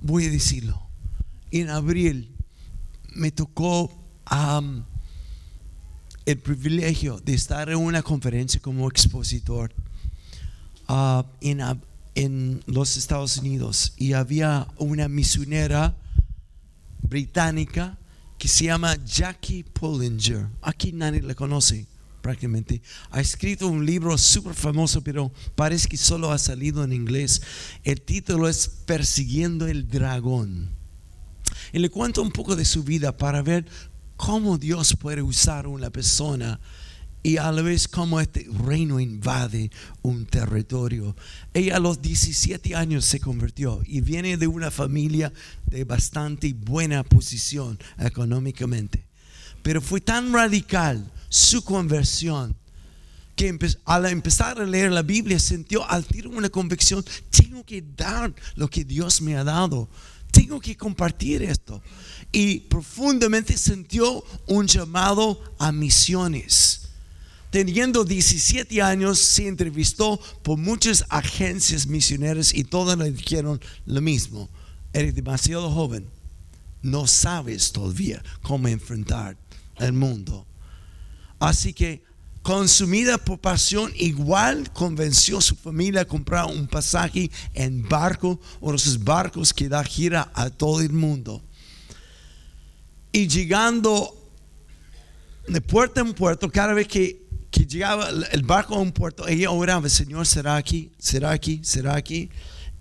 voy 0.00 0.26
a 0.26 0.30
decirlo. 0.30 0.80
En 1.50 1.68
abril 1.68 2.30
me 3.12 3.32
tocó 3.32 4.00
um, 4.30 4.82
el 6.26 6.38
privilegio 6.38 7.18
de 7.20 7.34
estar 7.34 7.68
en 7.70 7.76
una 7.76 8.02
conferencia 8.02 8.60
como 8.60 8.88
expositor 8.88 9.72
uh, 10.88 11.22
en, 11.40 11.60
en 12.14 12.62
los 12.66 12.96
Estados 12.96 13.38
Unidos 13.38 13.94
y 13.96 14.12
había 14.12 14.68
una 14.76 15.08
misionera 15.08 15.96
británica 17.02 17.99
que 18.38 18.49
se 18.49 18.64
llama 18.64 18.96
Jackie 19.04 19.64
Pullinger. 19.64 20.49
Aquí 20.62 20.92
nadie 20.92 21.20
la 21.22 21.34
conoce 21.34 21.87
prácticamente. 22.22 22.80
Ha 23.10 23.20
escrito 23.20 23.66
un 23.68 23.84
libro 23.84 24.16
súper 24.16 24.54
famoso, 24.54 25.02
pero 25.02 25.32
parece 25.54 25.88
que 25.88 25.96
solo 25.96 26.32
ha 26.32 26.38
salido 26.38 26.84
en 26.84 26.92
inglés. 26.92 27.42
El 27.84 28.00
título 28.00 28.49
es 28.49 28.68
Persiguiendo 28.87 29.66
el 29.66 29.88
Dragón. 29.88 30.70
Y 31.72 31.78
le 31.78 31.90
cuento 31.90 32.22
un 32.22 32.30
poco 32.30 32.56
de 32.56 32.64
su 32.64 32.82
vida 32.82 33.16
para 33.16 33.42
ver 33.42 33.66
cómo 34.20 34.58
Dios 34.58 34.96
puede 34.96 35.22
usar 35.22 35.66
una 35.66 35.88
persona 35.88 36.60
y 37.22 37.38
a 37.38 37.50
la 37.50 37.62
vez 37.62 37.88
cómo 37.88 38.20
este 38.20 38.46
reino 38.66 39.00
invade 39.00 39.70
un 40.02 40.26
territorio. 40.26 41.16
Ella 41.54 41.76
a 41.76 41.80
los 41.80 42.02
17 42.02 42.74
años 42.76 43.06
se 43.06 43.18
convirtió 43.18 43.80
y 43.86 44.02
viene 44.02 44.36
de 44.36 44.46
una 44.46 44.70
familia 44.70 45.32
de 45.64 45.84
bastante 45.84 46.52
buena 46.52 47.02
posición 47.02 47.78
económicamente. 47.98 49.06
Pero 49.62 49.80
fue 49.80 50.02
tan 50.02 50.34
radical 50.34 51.10
su 51.30 51.64
conversión 51.64 52.54
que 53.34 53.58
al 53.86 54.04
empezar 54.04 54.60
a 54.60 54.66
leer 54.66 54.92
la 54.92 55.02
Biblia 55.02 55.38
sintió 55.38 55.88
al 55.88 56.04
tiro 56.04 56.28
una 56.28 56.50
convicción, 56.50 57.02
tengo 57.30 57.64
que 57.64 57.82
dar 57.96 58.34
lo 58.54 58.68
que 58.68 58.84
Dios 58.84 59.22
me 59.22 59.38
ha 59.38 59.44
dado, 59.44 59.88
tengo 60.30 60.60
que 60.60 60.76
compartir 60.76 61.42
esto. 61.42 61.82
Y 62.32 62.60
profundamente 62.60 63.56
sintió 63.56 64.25
un 64.46 64.66
llamado 64.66 65.42
a 65.58 65.72
misiones. 65.72 66.80
Teniendo 67.50 68.04
17 68.04 68.80
años, 68.80 69.18
se 69.18 69.49
entrevistó 69.49 70.20
por 70.42 70.56
muchas 70.56 71.04
agencias 71.08 71.87
misioneras 71.88 72.54
y 72.54 72.62
todas 72.62 72.96
le 72.96 73.10
dijeron 73.10 73.60
lo 73.87 74.00
mismo. 74.00 74.49
Eres 74.92 75.16
demasiado 75.16 75.68
joven, 75.70 76.06
no 76.82 77.08
sabes 77.08 77.72
todavía 77.72 78.22
cómo 78.42 78.68
enfrentar 78.68 79.37
el 79.78 79.92
mundo. 79.92 80.46
Así 81.40 81.72
que, 81.72 82.02
consumida 82.42 83.18
por 83.18 83.40
pasión, 83.40 83.92
igual 83.96 84.72
convenció 84.72 85.38
a 85.38 85.42
su 85.42 85.56
familia 85.56 86.02
a 86.02 86.06
comprar 86.06 86.46
un 86.46 86.68
pasaje 86.68 87.30
en 87.54 87.88
barco, 87.88 88.40
o 88.60 88.72
esos 88.72 89.02
barcos 89.02 89.52
que 89.52 89.68
da 89.68 89.82
gira 89.82 90.30
a 90.34 90.50
todo 90.50 90.80
el 90.82 90.92
mundo. 90.92 91.42
Y 93.12 93.26
llegando 93.28 94.16
de 95.48 95.60
puerto 95.60 96.00
en 96.00 96.12
puerto, 96.14 96.50
cada 96.50 96.74
vez 96.74 96.86
que, 96.86 97.26
que 97.50 97.66
llegaba 97.66 98.08
el- 98.08 98.42
barco 98.42 98.74
a 98.76 98.78
un 98.80 98.92
puerto, 98.92 99.26
ella 99.26 99.50
oraba, 99.50 99.88
Señor, 99.88 100.26
¿será 100.26 100.56
aquí? 100.56 100.92
¿Será 100.98 101.32
aquí? 101.32 101.60
¿Será 101.64 101.96
aquí? 101.96 102.30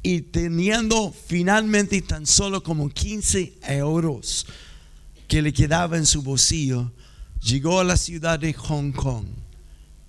Y 0.03 0.21
teniendo 0.21 1.11
finalmente 1.11 2.01
tan 2.01 2.25
solo 2.25 2.61
como 2.63 2.89
15 2.89 3.57
euros 3.63 4.45
que 5.27 5.41
le 5.41 5.51
quedaba 5.51 5.97
en 5.97 6.05
su 6.05 6.21
bolsillo, 6.21 6.91
llegó 7.41 7.79
a 7.79 7.83
la 7.83 7.97
ciudad 7.97 8.39
de 8.39 8.53
Hong 8.53 8.91
Kong. 8.91 9.25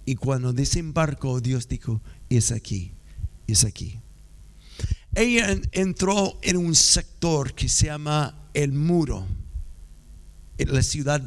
Y 0.04 0.14
cuando 0.16 0.52
desembarcó, 0.52 1.40
Dios 1.40 1.66
dijo, 1.68 2.00
es 2.28 2.52
aquí, 2.52 2.92
es 3.46 3.64
aquí. 3.64 3.98
Ella 5.14 5.50
en- 5.52 5.68
entró 5.72 6.38
en 6.42 6.56
un 6.56 6.74
sector 6.74 7.54
que 7.54 7.68
se 7.68 7.86
llama 7.86 8.48
El 8.54 8.72
Muro, 8.72 9.26
la 10.68 10.82
ciudad 10.82 11.22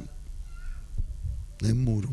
del 1.60 1.76
Muro. 1.76 2.10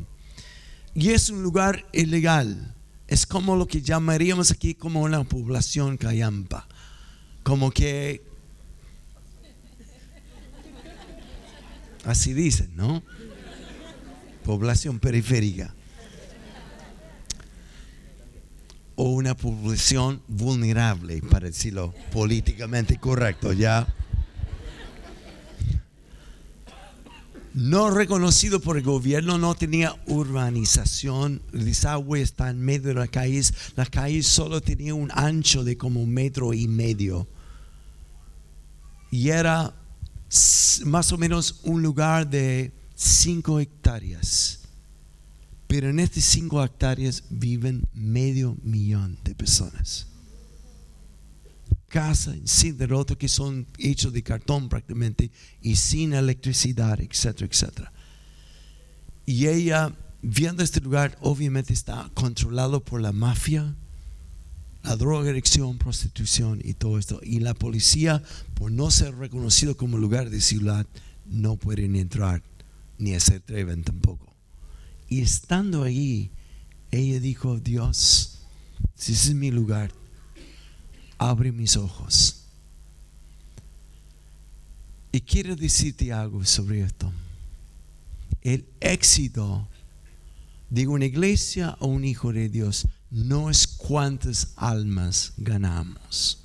Y 0.94 1.10
es 1.10 1.30
un 1.30 1.42
lugar 1.42 1.86
ilegal. 1.92 2.74
Es 3.06 3.26
como 3.26 3.56
lo 3.56 3.66
que 3.66 3.82
llamaríamos 3.82 4.50
aquí 4.50 4.74
como 4.74 5.02
una 5.02 5.24
población 5.24 5.96
cayampa. 5.96 6.66
Como 7.42 7.70
que... 7.70 8.22
Así 12.04 12.32
dicen, 12.32 12.70
¿no? 12.76 13.02
Población 14.44 14.98
periférica. 14.98 15.74
O 18.96 19.10
una 19.10 19.36
población 19.36 20.22
vulnerable, 20.28 21.22
para 21.22 21.46
decirlo 21.48 21.94
políticamente 22.12 22.98
correcto, 22.98 23.52
¿ya? 23.52 23.86
No 27.54 27.90
reconocido 27.90 28.60
por 28.60 28.76
el 28.76 28.82
gobierno, 28.82 29.38
no 29.38 29.54
tenía 29.54 29.96
urbanización, 30.06 31.42
desagüe 31.52 32.20
está 32.20 32.50
en 32.50 32.60
medio 32.60 32.88
de 32.88 32.94
la 32.94 33.08
calle, 33.08 33.42
la 33.76 33.86
calle 33.86 34.22
solo 34.22 34.60
tenía 34.60 34.94
un 34.94 35.10
ancho 35.12 35.64
de 35.64 35.76
como 35.76 36.02
un 36.02 36.10
metro 36.10 36.54
y 36.54 36.68
medio. 36.68 37.26
Y 39.10 39.30
era 39.30 39.74
más 40.84 41.12
o 41.12 41.18
menos 41.18 41.60
un 41.64 41.82
lugar 41.82 42.28
de 42.28 42.72
cinco 42.94 43.58
hectáreas. 43.58 44.60
Pero 45.66 45.88
en 45.88 46.00
estas 46.00 46.24
cinco 46.24 46.62
hectáreas 46.62 47.24
viven 47.30 47.86
medio 47.94 48.56
millón 48.62 49.18
de 49.24 49.34
personas 49.34 50.09
casa 51.90 52.34
sin 52.44 52.78
derroto 52.78 53.18
que 53.18 53.28
son 53.28 53.66
hechos 53.76 54.12
de 54.12 54.22
cartón 54.22 54.68
prácticamente 54.68 55.30
y 55.60 55.76
sin 55.76 56.14
electricidad, 56.14 57.00
etcétera, 57.00 57.48
etcétera. 57.50 57.92
Y 59.26 59.48
ella, 59.48 59.92
viendo 60.22 60.62
este 60.62 60.80
lugar, 60.80 61.18
obviamente 61.20 61.72
está 61.72 62.08
controlado 62.14 62.82
por 62.82 63.00
la 63.00 63.12
mafia, 63.12 63.74
la 64.82 64.96
drogadicción, 64.96 65.78
prostitución 65.78 66.60
y 66.64 66.74
todo 66.74 66.98
esto. 66.98 67.20
Y 67.22 67.40
la 67.40 67.54
policía, 67.54 68.22
por 68.54 68.70
no 68.70 68.90
ser 68.90 69.16
reconocido 69.16 69.76
como 69.76 69.98
lugar 69.98 70.30
de 70.30 70.40
ciudad, 70.40 70.86
no 71.26 71.56
pueden 71.56 71.96
entrar 71.96 72.42
ni 72.98 73.18
se 73.18 73.36
atreven 73.36 73.82
tampoco. 73.82 74.32
Y 75.08 75.22
estando 75.22 75.82
allí, 75.82 76.30
ella 76.92 77.18
dijo, 77.18 77.58
Dios, 77.58 78.42
si 78.94 79.12
ese 79.12 79.30
es 79.30 79.34
mi 79.34 79.50
lugar, 79.50 79.92
abre 81.20 81.52
mis 81.52 81.76
ojos. 81.76 82.36
Y 85.12 85.20
quiero 85.20 85.54
decirte 85.54 86.12
algo 86.12 86.44
sobre 86.46 86.80
esto. 86.80 87.12
El 88.40 88.64
éxito 88.80 89.68
de 90.70 90.88
una 90.88 91.04
iglesia 91.04 91.76
o 91.78 91.88
un 91.88 92.04
hijo 92.04 92.32
de 92.32 92.48
Dios 92.48 92.86
no 93.10 93.50
es 93.50 93.66
cuántas 93.66 94.54
almas 94.56 95.34
ganamos. 95.36 96.38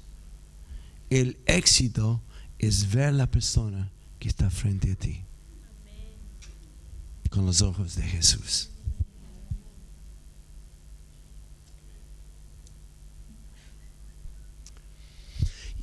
El 1.09 1.37
éxito 1.45 2.21
es 2.59 2.91
ver 2.91 3.13
la 3.13 3.31
persona 3.31 3.89
que 4.19 4.27
está 4.27 4.49
frente 4.49 4.91
a 4.91 4.95
ti 4.95 5.21
con 7.29 7.45
los 7.45 7.61
ojos 7.61 7.95
de 7.95 8.03
Jesús. 8.03 8.69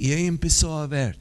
Y 0.02 0.14
ella 0.14 0.26
empezó 0.26 0.80
a 0.80 0.88
ver. 0.88 1.16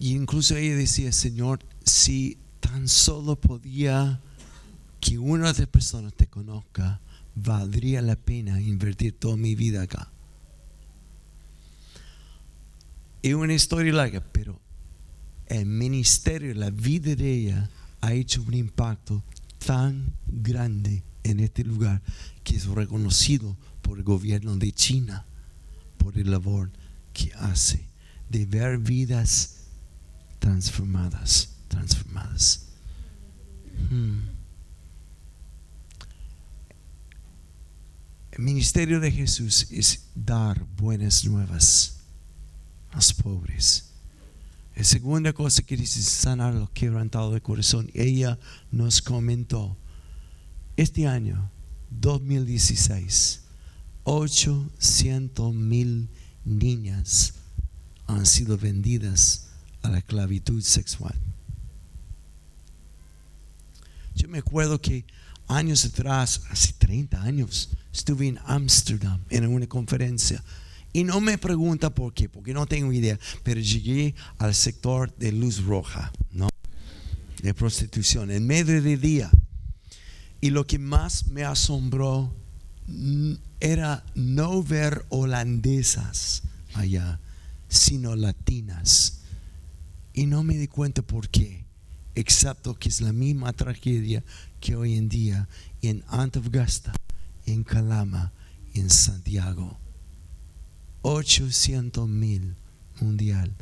Y 0.00 0.16
incluso 0.16 0.56
ella 0.56 0.74
decía, 0.74 1.12
Señor, 1.12 1.60
si 1.84 2.36
tan 2.58 2.88
solo 2.88 3.36
podía 3.36 4.18
que 4.98 5.16
una 5.16 5.52
de 5.52 5.68
personas 5.68 6.12
te 6.14 6.26
conozca, 6.26 6.98
valdría 7.36 8.02
la 8.02 8.16
pena 8.16 8.60
invertir 8.60 9.12
toda 9.12 9.36
mi 9.36 9.54
vida 9.54 9.82
acá. 9.82 10.08
Es 13.22 13.34
una 13.34 13.54
historia 13.54 13.92
larga, 13.92 14.24
pero 14.32 14.58
el 15.46 15.66
ministerio, 15.66 16.52
la 16.54 16.70
vida 16.70 17.14
de 17.14 17.32
ella 17.32 17.70
ha 18.00 18.12
hecho 18.12 18.42
un 18.42 18.54
impacto 18.54 19.22
tan 19.64 20.14
grande 20.26 21.04
en 21.22 21.38
este 21.38 21.62
lugar 21.62 22.02
que 22.42 22.56
es 22.56 22.66
reconocido 22.66 23.56
por 23.82 23.98
el 23.98 24.04
gobierno 24.04 24.56
de 24.56 24.72
China 24.72 25.24
por 25.96 26.18
el 26.18 26.32
labor 26.32 26.70
hace 27.38 27.86
de 28.28 28.46
ver 28.46 28.78
vidas 28.78 29.56
transformadas, 30.38 31.50
transformadas. 31.68 32.66
Hmm. 33.90 34.20
El 38.32 38.42
ministerio 38.42 39.00
de 39.00 39.10
Jesús 39.10 39.66
es 39.70 40.06
dar 40.14 40.64
buenas 40.76 41.24
nuevas 41.24 41.98
a 42.92 42.96
los 42.96 43.12
pobres. 43.12 43.90
La 44.76 44.84
segunda 44.84 45.32
cosa 45.32 45.62
que 45.62 45.76
dice 45.76 46.00
sanar 46.02 46.54
los 46.54 46.70
quebrantados 46.70 47.34
de 47.34 47.42
corazón. 47.42 47.90
Ella 47.92 48.38
nos 48.70 49.02
comentó 49.02 49.76
este 50.76 51.06
año, 51.06 51.50
2016, 51.90 53.40
800 54.04 55.54
mil 55.54 56.08
niñas 56.44 57.34
han 58.06 58.26
sido 58.26 58.56
vendidas 58.58 59.46
a 59.82 59.90
la 59.90 59.98
esclavitud 59.98 60.62
sexual. 60.62 61.14
Yo 64.14 64.28
me 64.28 64.38
acuerdo 64.38 64.80
que 64.80 65.04
años 65.46 65.84
atrás, 65.84 66.42
hace 66.50 66.72
30 66.74 67.22
años, 67.22 67.70
estuve 67.92 68.28
en 68.28 68.38
Ámsterdam 68.44 69.20
en 69.30 69.46
una 69.46 69.66
conferencia. 69.66 70.42
Y 70.92 71.04
no 71.04 71.20
me 71.20 71.38
pregunta 71.38 71.90
por 71.90 72.12
qué, 72.12 72.28
porque 72.28 72.52
no 72.52 72.66
tengo 72.66 72.92
idea, 72.92 73.18
pero 73.44 73.60
llegué 73.60 74.14
al 74.38 74.54
sector 74.54 75.14
de 75.16 75.32
luz 75.32 75.64
roja, 75.64 76.12
¿no? 76.32 76.48
De 77.42 77.54
prostitución, 77.54 78.30
en 78.30 78.46
medio 78.46 78.82
del 78.82 79.00
día. 79.00 79.30
Y 80.40 80.50
lo 80.50 80.66
que 80.66 80.78
más 80.78 81.28
me 81.28 81.44
asombró 81.44 82.34
era 83.60 84.04
no 84.14 84.62
ver 84.62 85.04
holandesas 85.10 86.42
allá, 86.74 87.20
sino 87.68 88.16
latinas. 88.16 89.20
Y 90.12 90.26
no 90.26 90.42
me 90.42 90.56
di 90.56 90.66
cuenta 90.66 91.02
por 91.02 91.28
qué, 91.28 91.64
excepto 92.14 92.74
que 92.74 92.88
es 92.88 93.00
la 93.00 93.12
misma 93.12 93.52
tragedia 93.52 94.24
que 94.60 94.76
hoy 94.76 94.96
en 94.96 95.08
día 95.08 95.48
en 95.82 96.02
Antofagasta, 96.08 96.92
en 97.46 97.62
Calama, 97.62 98.32
en 98.74 98.90
Santiago. 98.90 99.78
800 101.02 102.08
mil 102.08 102.54
mundial. 103.00 103.52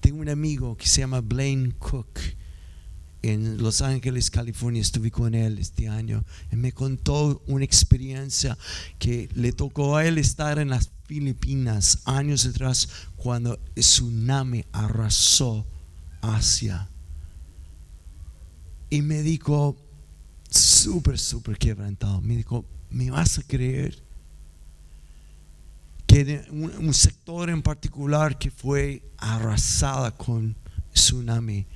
Tengo 0.00 0.20
un 0.20 0.28
amigo 0.28 0.76
que 0.76 0.86
se 0.86 1.00
llama 1.00 1.20
Blaine 1.20 1.72
Cook 1.72 2.18
en 3.24 3.56
Los 3.62 3.80
Ángeles, 3.80 4.30
California. 4.30 4.82
Estuve 4.82 5.10
con 5.10 5.34
él 5.34 5.58
este 5.58 5.88
año 5.88 6.24
y 6.52 6.56
me 6.56 6.72
contó 6.72 7.42
una 7.46 7.64
experiencia 7.64 8.56
que 8.98 9.30
le 9.34 9.52
tocó 9.52 9.96
a 9.96 10.04
él 10.04 10.18
estar 10.18 10.58
en 10.58 10.68
las 10.68 10.90
Filipinas 11.06 12.00
años 12.04 12.44
atrás 12.44 12.88
cuando 13.16 13.58
el 13.74 13.82
tsunami 13.82 14.66
arrasó 14.72 15.66
Asia. 16.20 16.88
Y 18.90 19.00
me 19.00 19.22
dijo, 19.22 19.76
súper, 20.50 21.18
súper 21.18 21.56
quebrantado, 21.56 22.20
me 22.20 22.36
dijo, 22.36 22.64
¿me 22.90 23.10
vas 23.10 23.38
a 23.38 23.42
creer? 23.42 23.98
Que 26.06 26.44
un, 26.50 26.70
un 26.76 26.94
sector 26.94 27.48
en 27.48 27.62
particular 27.62 28.38
que 28.38 28.50
fue 28.50 29.02
arrasada 29.16 30.10
con 30.10 30.54
tsunami, 30.92 31.66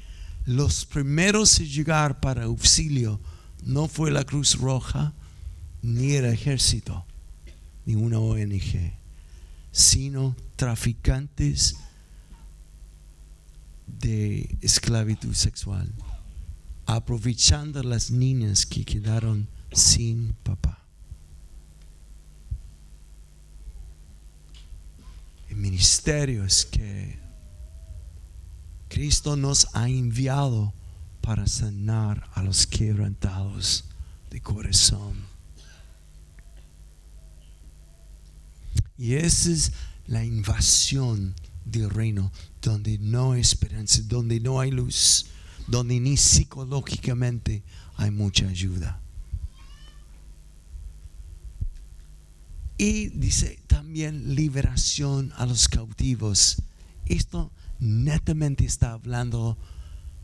los 0.49 0.87
primeros 0.87 1.61
en 1.61 1.67
llegar 1.67 2.21
para 2.21 2.45
auxilio 2.45 3.21
no 3.65 3.87
fue 3.87 4.11
la 4.11 4.25
Cruz 4.25 4.59
Roja, 4.59 5.13
ni 5.83 6.13
el 6.13 6.25
ejército, 6.25 7.05
ni 7.85 7.95
una 7.97 8.19
ONG, 8.19 8.95
sino 9.73 10.35
traficantes 10.57 11.77
de 14.01 14.57
esclavitud 14.63 15.35
sexual, 15.35 15.93
aprovechando 16.87 17.83
las 17.83 18.11
niñas 18.11 18.65
que 18.65 18.87
quedaron 18.87 19.47
sin 19.71 20.33
papá. 20.45 20.79
El 25.51 25.57
que 26.71 27.28
Cristo 28.89 29.37
nos 29.37 29.69
ha 29.75 29.89
enviado 29.89 30.73
para 31.21 31.47
sanar 31.47 32.29
a 32.35 32.43
los 32.43 32.67
quebrantados 32.67 33.85
de 34.31 34.41
corazón. 34.41 35.15
Y 38.97 39.15
esa 39.15 39.51
es 39.51 39.73
la 40.07 40.25
invasión 40.25 41.35
del 41.65 41.91
reino, 41.91 42.33
donde 42.63 42.99
no 42.99 43.33
hay 43.33 43.43
esperanza, 43.43 44.01
donde 44.07 44.41
no 44.41 44.59
hay 44.59 44.71
luz, 44.71 45.27
donde 45.67 46.01
ni 46.01 46.17
psicológicamente 46.17 47.63
hay 47.97 48.11
mucha 48.11 48.49
ayuda. 48.49 49.01
Y 52.79 53.09
dice 53.09 53.59
también 53.67 54.35
liberación 54.35 55.33
a 55.37 55.47
los 55.47 55.69
cautivos. 55.69 56.63
Esto 57.07 57.51
netamente 57.81 58.65
está 58.65 58.93
hablando 58.93 59.57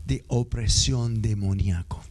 de 0.05 0.23
opresión 0.27 1.21
demoníaco. 1.21 2.03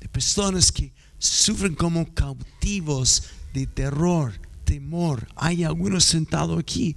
De 0.00 0.08
personas 0.08 0.72
que 0.72 0.92
sufren 1.18 1.74
como 1.74 2.12
cautivos 2.14 3.24
de 3.52 3.66
terror, 3.66 4.32
temor. 4.64 5.28
Hay 5.36 5.64
algunos 5.64 6.04
sentados 6.04 6.58
aquí. 6.58 6.96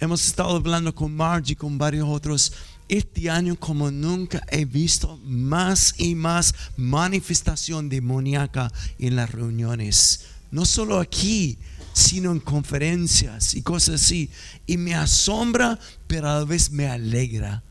Hemos 0.00 0.26
estado 0.26 0.56
hablando 0.56 0.94
con 0.94 1.14
Margie 1.14 1.56
con 1.56 1.78
varios 1.78 2.08
otros. 2.08 2.52
Este 2.88 3.30
año 3.30 3.56
como 3.56 3.90
nunca 3.90 4.42
he 4.50 4.64
visto 4.64 5.18
más 5.24 5.94
y 5.98 6.14
más 6.14 6.54
manifestación 6.76 7.88
demoníaca 7.88 8.70
en 8.98 9.16
las 9.16 9.30
reuniones. 9.30 10.26
No 10.50 10.66
solo 10.66 11.00
aquí, 11.00 11.58
sino 11.94 12.32
en 12.32 12.40
conferencias 12.40 13.54
y 13.54 13.62
cosas 13.62 14.02
así. 14.02 14.28
Y 14.66 14.76
me 14.76 14.94
asombra, 14.94 15.78
pero 16.06 16.28
a 16.28 16.40
la 16.40 16.44
vez 16.44 16.70
me 16.70 16.88
alegra. 16.88 17.62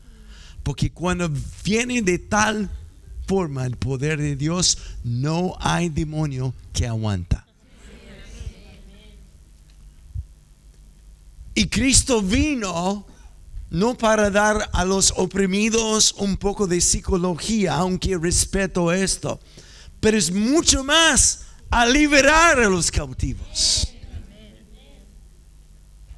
Porque 0.64 0.90
cuando 0.90 1.30
viene 1.62 2.02
de 2.02 2.18
tal 2.18 2.70
forma 3.26 3.66
el 3.66 3.76
poder 3.76 4.18
de 4.18 4.34
Dios, 4.34 4.78
no 5.04 5.54
hay 5.60 5.90
demonio 5.90 6.54
que 6.72 6.86
aguanta. 6.86 7.46
Y 11.54 11.68
Cristo 11.68 12.20
vino 12.20 13.06
no 13.70 13.96
para 13.96 14.30
dar 14.30 14.70
a 14.72 14.84
los 14.84 15.12
oprimidos 15.16 16.14
un 16.18 16.36
poco 16.36 16.66
de 16.66 16.80
psicología, 16.80 17.74
aunque 17.74 18.16
respeto 18.16 18.90
esto, 18.90 19.38
pero 20.00 20.16
es 20.16 20.32
mucho 20.32 20.82
más 20.82 21.42
a 21.70 21.86
liberar 21.86 22.60
a 22.60 22.68
los 22.68 22.90
cautivos. 22.90 23.93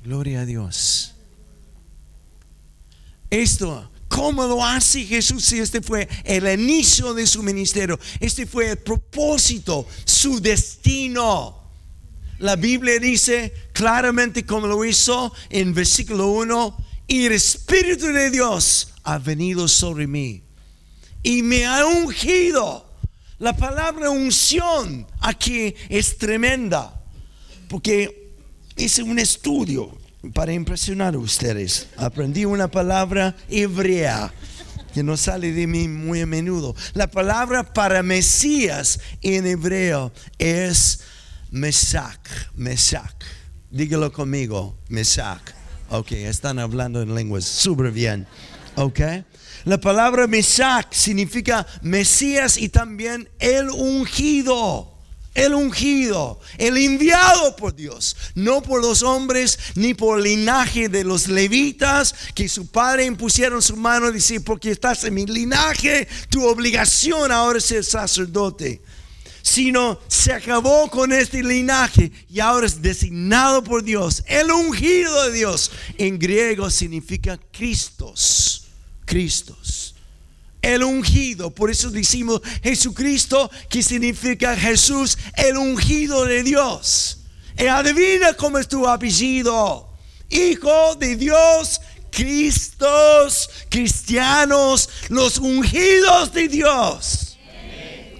Gloria 0.07 0.42
a 0.42 0.47
Dios. 0.47 1.14
Esto, 3.29 3.90
¿cómo 4.07 4.47
lo 4.47 4.64
hace 4.64 5.05
Jesús 5.05 5.45
si 5.45 5.59
este 5.59 5.81
fue 5.81 6.09
el 6.23 6.47
inicio 6.47 7.12
de 7.12 7.27
su 7.27 7.42
ministerio? 7.42 7.99
Este 8.21 8.47
fue 8.47 8.71
el 8.71 8.79
propósito, 8.79 9.85
su 10.05 10.40
destino. 10.40 11.61
La 12.38 12.55
Biblia 12.55 13.01
dice 13.01 13.53
claramente 13.73 14.47
como 14.47 14.69
lo 14.69 14.85
hizo 14.85 15.33
en 15.51 15.75
versículo 15.75 16.29
1, 16.29 16.87
y 17.09 17.25
el 17.25 17.33
Espíritu 17.33 18.07
de 18.07 18.31
Dios 18.31 18.92
ha 19.03 19.19
venido 19.19 19.66
sobre 19.66 20.07
mí 20.07 20.45
y 21.25 21.42
me 21.42 21.66
ha 21.66 21.85
ungido. 21.85 22.95
La 23.40 23.57
palabra 23.57 24.11
unción 24.11 25.05
aquí 25.19 25.75
es 25.88 26.16
tremenda, 26.16 27.03
porque 27.69 28.26
hice 28.77 29.03
un 29.03 29.19
estudio 29.19 29.97
para 30.35 30.53
impresionar 30.53 31.15
a 31.15 31.19
ustedes. 31.19 31.89
Aprendí 31.97 32.45
una 32.45 32.69
palabra 32.69 33.37
hebrea 33.49 34.33
que 34.93 35.03
no 35.03 35.17
sale 35.17 35.53
de 35.53 35.67
mí 35.67 35.89
muy 35.89 36.23
a 36.23 36.27
menudo. 36.27 36.75
La 36.95 37.11
palabra 37.11 37.75
para 37.75 38.03
Mesías 38.03 38.99
en 39.23 39.47
hebreo 39.47 40.12
es 40.39 41.01
Mesac, 41.51 42.51
Mesac. 42.55 43.15
Dígalo 43.71 44.12
conmigo, 44.12 44.77
Mesac. 44.89 45.55
Ok, 45.91 46.12
están 46.12 46.59
hablando 46.59 47.03
en 47.03 47.15
lenguas 47.15 47.45
súper 47.45 47.93
bien. 47.93 48.27
Ok. 48.77 49.01
La 49.65 49.79
palabra 49.79 50.27
Mesac 50.27 50.93
significa 50.93 51.67
Mesías 51.83 52.57
y 52.57 52.69
también 52.69 53.29
el 53.39 53.69
ungido. 53.71 54.95
El 55.37 55.55
ungido, 55.55 56.40
el 56.57 56.79
enviado 56.79 57.55
por 57.57 57.77
Dios, 57.77 58.16
no 58.35 58.62
por 58.62 58.81
los 58.81 59.03
hombres 59.03 59.59
ni 59.75 59.92
por 59.92 60.18
el 60.18 60.25
linaje 60.25 60.88
de 60.88 61.05
los 61.05 61.29
levitas 61.29 62.14
que 62.35 62.49
su 62.49 62.66
padre 62.66 63.05
impusieron 63.05 63.61
su 63.61 63.77
mano 63.77 64.09
y 64.09 64.14
decir, 64.14 64.42
porque 64.42 64.70
estás 64.70 65.05
en 65.05 65.14
mi 65.14 65.27
linaje, 65.27 66.09
tu 66.31 66.44
obligación 66.46 67.31
ahora 67.31 67.59
es 67.59 67.66
ser 67.66 67.85
sacerdote 67.85 68.83
sino 69.46 70.01
se 70.09 70.33
acabó 70.33 70.90
con 70.90 71.12
este 71.12 71.40
linaje 71.40 72.11
y 72.29 72.40
ahora 72.40 72.66
es 72.66 72.83
designado 72.83 73.62
por 73.62 73.85
Dios. 73.85 74.25
El 74.27 74.51
ungido 74.51 75.22
de 75.22 75.33
Dios 75.33 75.70
en 75.99 76.18
griego 76.18 76.68
significa 76.68 77.38
Cristos, 77.53 78.66
Cristos. 79.05 79.95
El 80.66 80.83
ungido, 80.83 81.52
por 81.55 81.70
eso 81.70 81.90
decimos 81.90 82.40
Jesucristo, 82.61 83.48
que 83.68 83.85
significa 83.85 84.57
Jesús, 84.57 85.16
el 85.37 85.57
ungido 85.57 86.24
de 86.24 86.42
Dios. 86.42 87.18
Y 87.57 87.66
adivina 87.66 88.33
cómo 88.33 88.59
es 88.59 88.66
tu 88.66 88.85
apellido. 88.88 89.88
Hijo 90.29 90.96
de 90.96 91.14
Dios, 91.14 91.81
Cristos, 92.11 93.48
cristianos, 93.68 94.88
los 95.09 95.38
ungidos 95.38 96.33
de 96.33 96.48
Dios. 96.48 97.38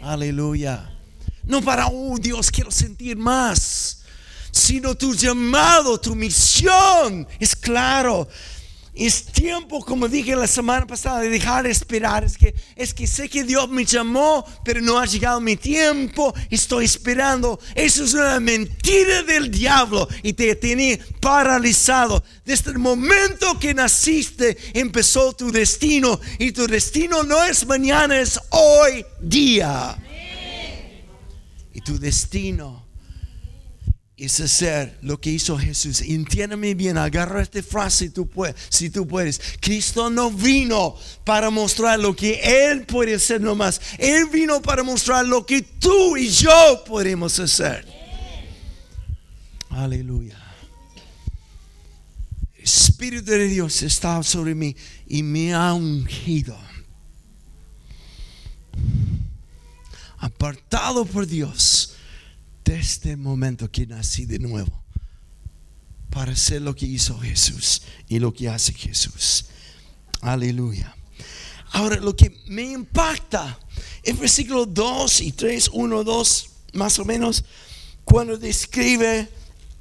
Aleluya. 0.03 0.89
No 1.43 1.61
para, 1.61 1.89
oh 1.89 2.17
Dios, 2.17 2.53
quiero 2.53 2.71
sentir 2.71 3.17
más. 3.17 4.05
Sino 4.53 4.95
tu 4.95 5.15
llamado, 5.15 5.99
tu 5.99 6.15
misión 6.15 7.27
es 7.41 7.57
claro. 7.57 8.29
Es 8.97 9.27
tiempo, 9.27 9.85
como 9.85 10.09
dije 10.09 10.35
la 10.35 10.47
semana 10.47 10.87
pasada, 10.87 11.21
de 11.21 11.29
dejar 11.29 11.65
de 11.65 11.71
esperar. 11.71 12.25
Es 12.25 12.39
que, 12.39 12.55
es 12.75 12.95
que 12.95 13.07
sé 13.07 13.29
que 13.29 13.45
Dios 13.45 13.69
me 13.69 13.85
llamó, 13.85 14.45
pero 14.65 14.81
no 14.81 14.99
ha 14.99 15.05
llegado 15.05 15.39
mi 15.39 15.57
tiempo. 15.57 16.35
Estoy 16.49 16.87
esperando. 16.87 17.61
Eso 17.75 18.05
es 18.05 18.15
una 18.15 18.41
mentira 18.41 19.23
del 19.23 19.51
diablo 19.51 20.09
y 20.23 20.33
te 20.33 20.57
tiene 20.57 20.99
paralizado. 21.21 22.25
Desde 22.47 22.71
el 22.71 22.79
momento 22.79 23.59
que 23.61 23.75
naciste, 23.75 24.57
empezó 24.73 25.35
tu 25.35 25.53
destino. 25.53 26.19
Y 26.39 26.53
tu 26.53 26.67
destino 26.67 27.23
no 27.23 27.45
es 27.45 27.67
mañana, 27.67 28.19
es 28.19 28.41
hoy 28.51 29.05
día. 29.21 29.99
Y 31.75 31.83
tu 31.83 31.99
destino 31.99 32.86
es 34.17 34.41
hacer 34.41 34.99
lo 35.03 35.21
que 35.21 35.31
hizo 35.31 35.59
Jesús. 35.59 36.01
Entiéndeme 36.01 36.75
bien, 36.75 36.97
agarra 36.97 37.43
esta 37.43 37.63
frase 37.63 38.07
si 38.07 38.11
tú, 38.11 38.27
puedes, 38.27 38.57
si 38.71 38.89
tú 38.89 39.07
puedes. 39.07 39.41
Cristo 39.61 40.09
no 40.09 40.31
vino 40.31 40.97
para 41.25 41.51
mostrar 41.51 41.99
lo 41.99 42.17
que 42.17 42.41
Él 42.43 42.87
puede 42.87 43.17
hacer 43.17 43.41
nomás. 43.43 43.81
Él 43.99 44.27
vino 44.33 44.63
para 44.63 44.83
mostrar 44.83 45.27
lo 45.27 45.45
que 45.45 45.61
tú 45.61 46.17
y 46.17 46.31
yo 46.31 46.83
podemos 46.87 47.39
hacer. 47.39 47.87
Aleluya. 49.69 50.43
Espíritu 52.57 53.31
de 53.31 53.47
Dios 53.49 53.83
está 53.83 54.23
sobre 54.23 54.55
mí 54.55 54.75
y 55.07 55.23
me 55.23 55.53
ha 55.53 55.75
ungido. 55.75 56.59
Apartado 60.19 61.05
por 61.05 61.27
Dios 61.27 61.96
desde 62.67 62.81
este 62.81 63.17
momento 63.17 63.71
que 63.71 63.87
nací 63.87 64.27
de 64.27 64.41
nuevo 64.41 64.83
para 66.11 66.33
hacer 66.33 66.63
lo 66.63 66.75
que 66.75 66.87
hizo 66.87 67.19
Jesús 67.19 67.83
y 68.09 68.19
lo 68.19 68.33
que 68.33 68.49
hace 68.49 68.73
Jesús. 68.73 69.47
Aleluya. 70.21 70.95
Ahora, 71.73 71.97
lo 71.97 72.17
que 72.17 72.43
me 72.47 72.63
impacta 72.63 73.59
en 74.03 74.19
versículo 74.19 74.67
2 74.67 75.21
y 75.21 75.33
3, 75.33 75.71
1, 75.73 76.05
2, 76.05 76.51
más 76.73 76.99
o 76.99 77.05
menos, 77.05 77.45
cuando 78.05 78.37
describe 78.37 79.29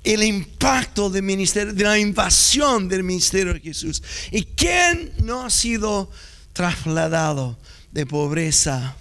el 0.04 0.24
impacto 0.24 1.10
del 1.10 1.24
ministerio, 1.24 1.74
de 1.74 1.84
la 1.84 1.98
invasión 1.98 2.88
del 2.88 3.04
ministerio 3.04 3.54
de 3.54 3.62
Jesús. 3.62 4.04
¿Y 4.32 4.43
quién 4.43 5.13
no 5.24 5.45
ha 5.45 5.50
sido 5.50 6.12
trasladado 6.54 7.58
de 7.91 8.06
pobreza 8.06 8.95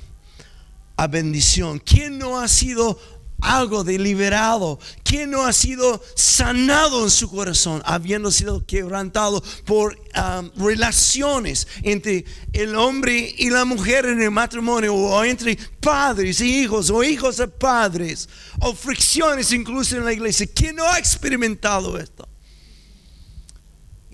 a 0.96 1.06
bendición? 1.06 1.78
¿Quién 1.80 2.18
no 2.18 2.38
ha 2.38 2.48
sido 2.48 2.98
algo 3.44 3.84
deliberado. 3.84 4.78
¿Quién 5.02 5.30
no 5.30 5.44
ha 5.44 5.52
sido 5.52 6.02
sanado 6.16 7.04
en 7.04 7.10
su 7.10 7.30
corazón, 7.30 7.82
habiendo 7.84 8.30
sido 8.30 8.64
quebrantado 8.66 9.42
por 9.64 9.96
um, 10.16 10.50
relaciones 10.64 11.68
entre 11.82 12.24
el 12.52 12.74
hombre 12.74 13.34
y 13.36 13.50
la 13.50 13.64
mujer 13.64 14.06
en 14.06 14.22
el 14.22 14.30
matrimonio, 14.30 14.94
o 14.94 15.22
entre 15.24 15.58
padres 15.80 16.40
y 16.40 16.62
hijos, 16.62 16.90
o 16.90 17.04
hijos 17.04 17.36
de 17.36 17.46
padres, 17.46 18.28
o 18.60 18.74
fricciones 18.74 19.52
incluso 19.52 19.96
en 19.96 20.04
la 20.04 20.12
iglesia? 20.12 20.48
¿Quién 20.52 20.76
no 20.76 20.88
ha 20.88 20.98
experimentado 20.98 21.98
esto? 21.98 22.28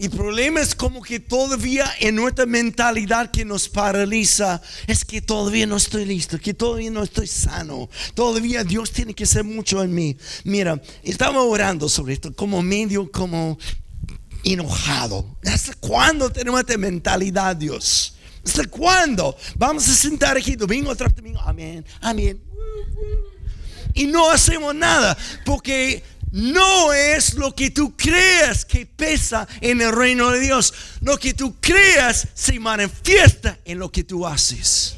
Y 0.00 0.06
el 0.06 0.12
problema 0.12 0.62
es 0.62 0.74
como 0.74 1.02
que 1.02 1.20
todavía 1.20 1.84
en 2.00 2.14
nuestra 2.14 2.46
mentalidad 2.46 3.30
que 3.30 3.44
nos 3.44 3.68
paraliza 3.68 4.62
es 4.86 5.04
que 5.04 5.20
todavía 5.20 5.66
no 5.66 5.76
estoy 5.76 6.06
listo, 6.06 6.38
que 6.38 6.54
todavía 6.54 6.90
no 6.90 7.02
estoy 7.02 7.26
sano, 7.26 7.90
todavía 8.14 8.64
Dios 8.64 8.92
tiene 8.92 9.12
que 9.12 9.24
hacer 9.24 9.44
mucho 9.44 9.82
en 9.82 9.94
mí. 9.94 10.16
Mira, 10.44 10.80
estaba 11.02 11.42
orando 11.42 11.86
sobre 11.86 12.14
esto 12.14 12.34
como 12.34 12.62
medio 12.62 13.12
como 13.12 13.58
enojado. 14.42 15.36
¿Hasta 15.44 15.74
cuándo 15.74 16.32
tenemos 16.32 16.60
esta 16.60 16.78
mentalidad, 16.78 17.54
Dios? 17.54 18.14
¿Hasta 18.42 18.64
cuándo? 18.68 19.36
Vamos 19.56 19.86
a 19.86 19.92
sentar 19.92 20.34
aquí 20.34 20.56
domingo 20.56 20.96
tras 20.96 21.14
domingo. 21.14 21.40
Amén, 21.40 21.84
amén. 22.00 22.42
Y 23.92 24.06
no 24.06 24.30
hacemos 24.30 24.74
nada 24.74 25.14
porque 25.44 26.02
no 26.32 26.92
es 26.92 27.34
lo 27.34 27.54
que 27.54 27.70
tú 27.70 27.96
creas 27.96 28.64
que 28.64 28.86
pesa 28.86 29.48
en 29.60 29.80
el 29.80 29.92
reino 29.92 30.30
de 30.30 30.40
Dios. 30.40 30.72
Lo 31.00 31.18
que 31.18 31.34
tú 31.34 31.56
creas 31.60 32.28
se 32.34 32.58
manifiesta 32.58 33.58
en 33.64 33.78
lo 33.78 33.90
que 33.90 34.04
tú 34.04 34.26
haces. 34.26 34.96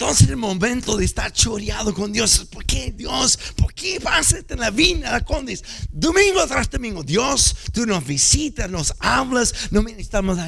Entonces 0.00 0.30
el 0.30 0.36
momento 0.38 0.96
de 0.96 1.04
estar 1.04 1.30
choreado 1.30 1.92
con 1.92 2.10
Dios, 2.10 2.46
¿por 2.50 2.64
qué 2.64 2.90
Dios? 2.90 3.38
¿Por 3.54 3.74
qué 3.74 3.98
vas 3.98 4.32
en 4.32 4.58
la 4.58 4.70
vida, 4.70 5.12
la 5.12 5.22
condes? 5.22 5.62
Domingo 5.92 6.46
tras 6.46 6.70
domingo, 6.70 7.02
Dios, 7.02 7.54
tú 7.70 7.84
nos 7.84 8.06
visitas, 8.06 8.70
nos 8.70 8.94
hablas, 8.98 9.70
no 9.70 9.82
necesitamos 9.82 10.38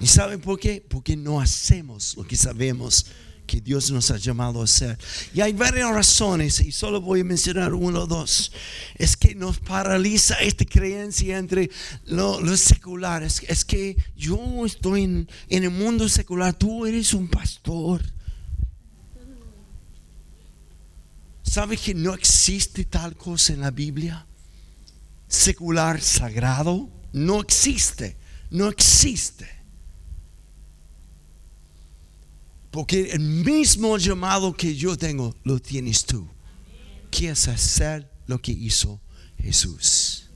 ¿Y 0.00 0.06
saben 0.06 0.40
por 0.40 0.58
qué? 0.58 0.84
Porque 0.88 1.16
no 1.16 1.40
hacemos 1.40 2.16
lo 2.16 2.24
que 2.24 2.36
sabemos 2.36 3.06
que 3.50 3.60
Dios 3.60 3.90
nos 3.90 4.10
ha 4.12 4.16
llamado 4.16 4.60
a 4.60 4.64
hacer. 4.64 4.96
Y 5.34 5.40
hay 5.40 5.52
varias 5.52 5.90
razones, 5.90 6.60
y 6.60 6.70
solo 6.70 7.00
voy 7.00 7.20
a 7.20 7.24
mencionar 7.24 7.74
uno 7.74 8.02
o 8.02 8.06
dos. 8.06 8.52
Es 8.94 9.16
que 9.16 9.34
nos 9.34 9.58
paraliza 9.58 10.36
esta 10.36 10.64
creencia 10.64 11.36
entre 11.36 11.68
lo, 12.06 12.56
secular. 12.56 13.24
Es, 13.24 13.64
que 13.64 13.96
yo 14.16 14.64
estoy 14.64 15.02
en, 15.02 15.28
en 15.48 15.64
el 15.64 15.70
mundo 15.70 16.08
secular, 16.08 16.54
tú 16.54 16.86
eres 16.86 17.12
un 17.12 17.28
pastor. 17.28 18.02
¿Sabes 21.42 21.80
que 21.80 21.92
no 21.92 22.14
existe 22.14 22.84
tal 22.84 23.16
cosa 23.16 23.52
en 23.52 23.62
la 23.62 23.72
Biblia? 23.72 24.24
Secular 25.26 26.00
sagrado. 26.00 26.88
No 27.12 27.40
existe. 27.40 28.16
No 28.50 28.68
existe. 28.68 29.59
Porque 32.70 33.10
el 33.12 33.20
mismo 33.20 33.98
llamado 33.98 34.52
que 34.52 34.76
yo 34.76 34.96
tengo, 34.96 35.34
lo 35.42 35.58
tienes 35.58 36.04
tú. 36.04 36.28
Quieres 37.10 37.48
hacer 37.48 38.08
lo 38.26 38.40
que 38.40 38.52
hizo 38.52 39.00
Jesús. 39.38 40.28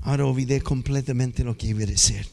Ahora 0.00 0.24
olvidé 0.24 0.62
completamente 0.62 1.44
lo 1.44 1.54
que 1.54 1.66
iba 1.66 1.82
a 1.82 1.86
decir. 1.86 2.26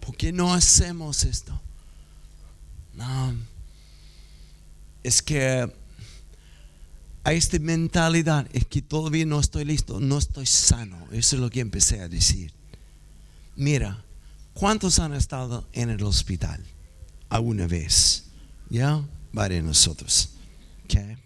¿Por 0.00 0.14
qué 0.14 0.32
no 0.32 0.52
hacemos 0.52 1.24
esto? 1.24 1.58
No. 2.92 3.34
Es 5.02 5.22
que 5.22 5.72
a 7.26 7.32
esta 7.32 7.58
mentalidad 7.58 8.46
es 8.52 8.64
que 8.66 8.80
todavía 8.80 9.26
no 9.26 9.40
estoy 9.40 9.64
listo, 9.64 9.98
no 9.98 10.16
estoy 10.16 10.46
sano. 10.46 10.96
Eso 11.10 11.34
es 11.34 11.42
lo 11.42 11.50
que 11.50 11.58
empecé 11.58 12.00
a 12.00 12.08
decir. 12.08 12.52
Mira, 13.56 14.00
¿cuántos 14.54 15.00
han 15.00 15.12
estado 15.12 15.66
en 15.72 15.90
el 15.90 16.04
hospital 16.04 16.62
alguna 17.28 17.66
vez? 17.66 18.26
¿Ya? 18.70 19.02
Varios 19.32 19.64
de 19.64 19.66
nosotros. 19.66 20.28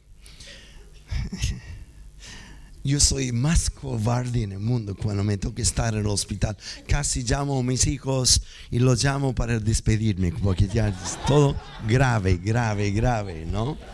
Yo 2.82 2.98
soy 2.98 3.30
más 3.32 3.68
cobarde 3.68 4.44
en 4.44 4.52
el 4.52 4.58
mundo 4.58 4.96
cuando 4.96 5.22
me 5.22 5.36
toca 5.36 5.60
estar 5.60 5.92
en 5.92 6.00
el 6.00 6.06
hospital. 6.06 6.56
Casi 6.88 7.24
llamo 7.24 7.58
a 7.58 7.62
mis 7.62 7.86
hijos 7.86 8.40
y 8.70 8.78
los 8.78 9.04
llamo 9.04 9.34
para 9.34 9.60
despedirme, 9.60 10.32
porque 10.32 10.66
ya 10.66 10.88
es 10.88 11.18
todo 11.26 11.54
grave, 11.86 12.38
grave, 12.38 12.90
grave, 12.90 13.44
¿no? 13.44 13.76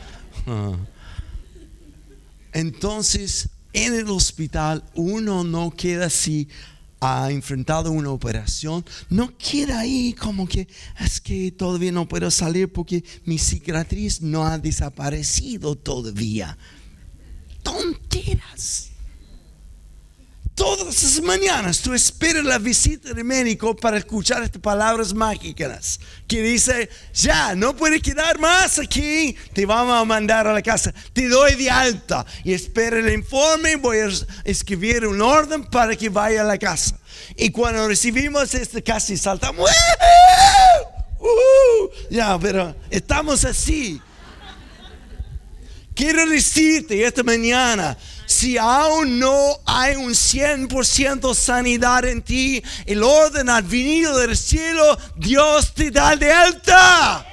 Ah. 0.47 0.77
Entonces, 2.57 3.51
en 3.75 3.92
el 3.92 4.09
hospital 4.09 4.83
uno 4.95 5.45
no 5.45 5.71
queda 5.71 6.07
así 6.07 6.49
ha 7.01 7.31
enfrentado 7.31 7.90
una 7.92 8.09
operación, 8.11 8.83
no 9.11 9.37
queda 9.37 9.81
ahí 9.81 10.14
como 10.14 10.49
que 10.49 10.66
es 10.99 11.21
que 11.21 11.53
todavía 11.53 11.92
no 11.92 12.09
puedo 12.09 12.31
salir 12.31 12.73
porque 12.73 13.05
mi 13.27 13.37
cicatriz 13.37 14.23
no 14.23 14.47
ha 14.47 14.57
desaparecido 14.57 15.77
todavía. 15.77 16.57
Tonteras. 17.62 18.88
Todas 20.57 21.03
las 21.03 21.21
mañanas 21.21 21.81
tú 21.83 21.92
esperas 21.92 22.42
la 22.42 22.59
visita 22.59 23.12
del 23.12 23.25
médico 23.25 23.77
para 23.77 23.99
escuchar 23.99 24.42
estas 24.42 24.62
palabras 24.62 25.12
mágicas 25.12 26.01
que 26.27 26.40
dice, 26.40 26.88
ya, 27.12 27.55
no 27.55 27.77
puedes 27.77 28.01
quedar 28.01 28.38
más 28.38 28.79
aquí, 28.79 29.37
te 29.53 29.66
vamos 29.66 29.95
a 30.01 30.03
mandar 30.07 30.47
a 30.47 30.55
la 30.55 30.62
casa, 30.62 30.95
te 31.12 31.29
doy 31.29 31.57
de 31.57 31.71
alta 31.71 32.25
y 32.42 32.55
espera 32.55 32.99
el 32.99 33.12
informe, 33.12 33.77
voy 33.77 33.99
a 33.99 34.09
escribir 34.45 35.07
un 35.07 35.21
orden 35.21 35.62
para 35.62 35.95
que 35.95 36.09
vaya 36.09 36.40
a 36.40 36.45
la 36.45 36.57
casa. 36.57 36.99
Y 37.37 37.51
cuando 37.51 37.87
recibimos 37.87 38.55
este 38.55 38.83
casi 38.83 39.19
saltamos, 39.19 39.71
ya, 42.09 42.38
pero 42.38 42.75
estamos 42.88 43.45
así. 43.45 44.01
Quiero 45.95 46.27
decirte 46.27 47.05
esta 47.05 47.23
mañana 47.23 47.97
Si 48.27 48.59
aún 48.59 49.19
no 49.19 49.61
hay 49.65 49.95
un 49.97 50.11
100% 50.11 51.35
sanidad 51.35 52.05
en 52.05 52.23
ti, 52.23 52.62
el 52.85 53.03
orden 53.03 53.49
ha 53.49 53.61
venido 53.61 54.19
del 54.19 54.37
cielo, 54.37 54.99
Dios 55.17 55.73
te 55.73 55.91
da 55.91 56.17
de 56.17 56.33
alta. 56.33 57.25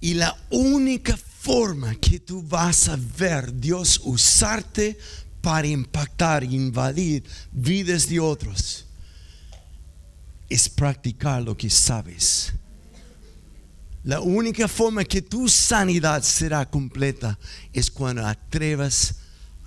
Y 0.00 0.14
la 0.14 0.36
única 0.50 1.16
forma 1.16 1.94
que 1.94 2.18
tú 2.20 2.42
vas 2.42 2.88
a 2.88 2.96
ver 3.18 3.52
Dios 3.52 4.00
usarte 4.04 4.98
para 5.40 5.66
impactar, 5.66 6.44
invadir 6.44 7.24
vidas 7.50 8.08
de 8.08 8.20
otros, 8.20 8.86
es 10.52 10.68
practicar 10.68 11.42
lo 11.42 11.56
que 11.56 11.70
sabes. 11.70 12.52
La 14.04 14.20
única 14.20 14.68
forma 14.68 15.04
que 15.04 15.22
tu 15.22 15.48
sanidad 15.48 16.22
será 16.22 16.68
completa 16.68 17.38
es 17.72 17.90
cuando 17.90 18.26
atrevas 18.26 19.14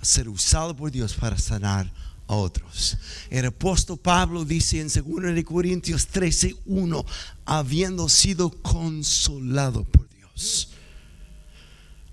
a 0.00 0.04
ser 0.04 0.28
usado 0.28 0.76
por 0.76 0.90
Dios 0.90 1.14
para 1.14 1.38
sanar 1.38 1.90
a 2.28 2.34
otros. 2.34 2.98
El 3.30 3.46
apóstol 3.46 3.98
Pablo 3.98 4.44
dice 4.44 4.80
en 4.80 4.88
2 4.88 5.44
Corintios 5.44 6.06
13, 6.06 6.54
1, 6.66 7.04
habiendo 7.46 8.08
sido 8.08 8.50
consolado 8.50 9.82
por 9.84 10.08
Dios, 10.10 10.68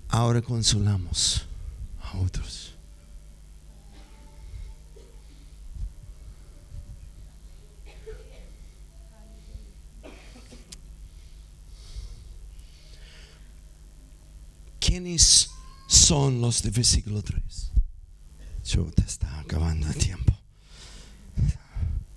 ahora 0.08 0.42
consolamos 0.42 1.42
a 2.00 2.16
otros. 2.18 2.63
¿Quiénes 14.94 15.50
son 15.88 16.40
los 16.40 16.62
de 16.62 16.70
versículo 16.70 17.20
3? 17.20 17.42
Yo 18.64 18.84
te 18.94 19.02
está 19.02 19.40
acabando 19.40 19.88
el 19.88 19.96
tiempo. 19.96 20.32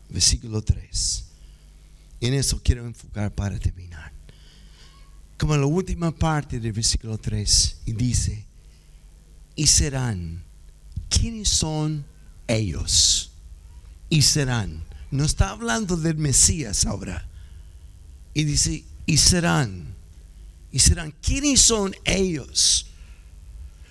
Versículo 0.10 0.62
3. 0.62 1.26
En 2.22 2.36
eso 2.36 2.62
quiero 2.64 2.86
enfocar 2.86 3.34
para 3.34 3.58
terminar. 3.58 4.14
Como 5.40 5.58
la 5.58 5.66
última 5.66 6.12
parte 6.12 6.60
del 6.60 6.72
versículo 6.72 7.18
3, 7.18 7.78
y 7.88 7.94
dice, 7.94 8.46
y 9.56 9.66
serán, 9.66 10.44
¿quiénes 11.10 11.50
son 11.50 12.06
ellos? 12.46 13.32
Y 14.08 14.22
serán. 14.22 14.84
No 15.10 15.26
está 15.26 15.50
hablando 15.50 15.98
del 15.98 16.18
Mesías 16.18 16.86
ahora. 16.86 17.28
Y 18.36 18.44
dice, 18.44 18.84
y 19.08 19.18
serán 19.18 19.97
y 20.72 20.80
serán, 20.80 21.14
¿quiénes 21.22 21.62
son 21.62 21.96
ellos? 22.04 22.88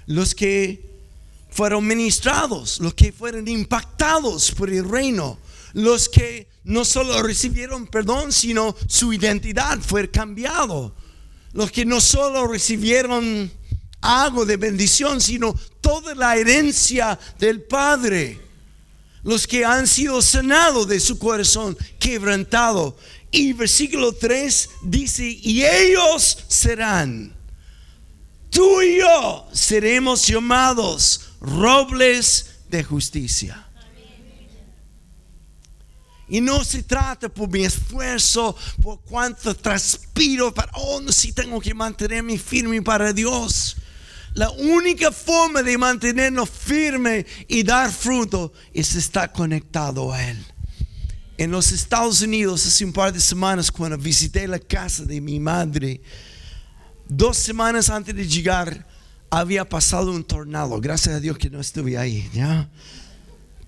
Los 0.06 0.34
que 0.34 0.86
fueron 1.50 1.86
ministrados, 1.86 2.80
los 2.80 2.94
que 2.94 3.12
fueron 3.12 3.48
impactados 3.48 4.52
por 4.52 4.70
el 4.70 4.88
reino, 4.88 5.38
los 5.72 6.08
que 6.08 6.48
no 6.64 6.84
solo 6.84 7.22
recibieron 7.22 7.86
perdón, 7.86 8.32
sino 8.32 8.76
su 8.88 9.12
identidad 9.12 9.78
fue 9.80 10.10
cambiado, 10.10 10.94
los 11.52 11.70
que 11.70 11.86
no 11.86 12.00
solo 12.00 12.46
recibieron 12.46 13.50
algo 14.00 14.44
de 14.44 14.56
bendición, 14.56 15.20
sino 15.20 15.54
toda 15.80 16.14
la 16.14 16.36
herencia 16.36 17.18
del 17.38 17.62
Padre, 17.62 18.40
los 19.22 19.46
que 19.46 19.64
han 19.64 19.86
sido 19.86 20.22
sanados 20.22 20.86
de 20.86 21.00
su 21.00 21.18
corazón 21.18 21.76
quebrantado 21.98 22.96
y 23.36 23.52
versículo 23.52 24.14
3 24.14 24.70
dice, 24.82 25.24
y 25.24 25.62
ellos 25.62 26.38
serán, 26.48 27.34
tú 28.48 28.80
y 28.80 28.98
yo 28.98 29.46
seremos 29.52 30.26
llamados 30.26 31.32
robles 31.40 32.56
de 32.70 32.82
justicia. 32.82 33.62
Y 36.28 36.40
no 36.40 36.64
se 36.64 36.82
trata 36.82 37.28
por 37.28 37.50
mi 37.50 37.64
esfuerzo, 37.64 38.56
por 38.82 39.00
cuánto 39.02 39.54
transpiro 39.54 40.52
para, 40.52 40.72
oh, 40.74 41.00
no, 41.02 41.12
si 41.12 41.32
tengo 41.32 41.60
que 41.60 41.74
mantenerme 41.74 42.38
firme 42.38 42.80
para 42.80 43.12
Dios. 43.12 43.76
La 44.32 44.50
única 44.50 45.12
forma 45.12 45.62
de 45.62 45.76
mantenernos 45.76 46.48
firme 46.48 47.26
y 47.48 47.62
dar 47.62 47.92
fruto 47.92 48.54
es 48.72 48.96
estar 48.96 49.30
conectado 49.32 50.12
a 50.12 50.24
Él 50.24 50.55
en 51.38 51.50
los 51.50 51.72
Estados 51.72 52.22
Unidos 52.22 52.66
hace 52.66 52.84
un 52.84 52.92
par 52.92 53.12
de 53.12 53.20
semanas 53.20 53.70
cuando 53.70 53.98
visité 53.98 54.46
la 54.48 54.58
casa 54.58 55.04
de 55.04 55.20
mi 55.20 55.38
madre. 55.38 56.00
Dos 57.08 57.36
semanas 57.36 57.90
antes 57.90 58.14
de 58.14 58.26
llegar 58.26 58.86
había 59.30 59.68
pasado 59.68 60.12
un 60.12 60.24
tornado. 60.24 60.80
Gracias 60.80 61.14
a 61.14 61.20
Dios 61.20 61.36
que 61.36 61.50
no 61.50 61.60
estuve 61.60 61.98
ahí, 61.98 62.28
¿ya? 62.32 62.68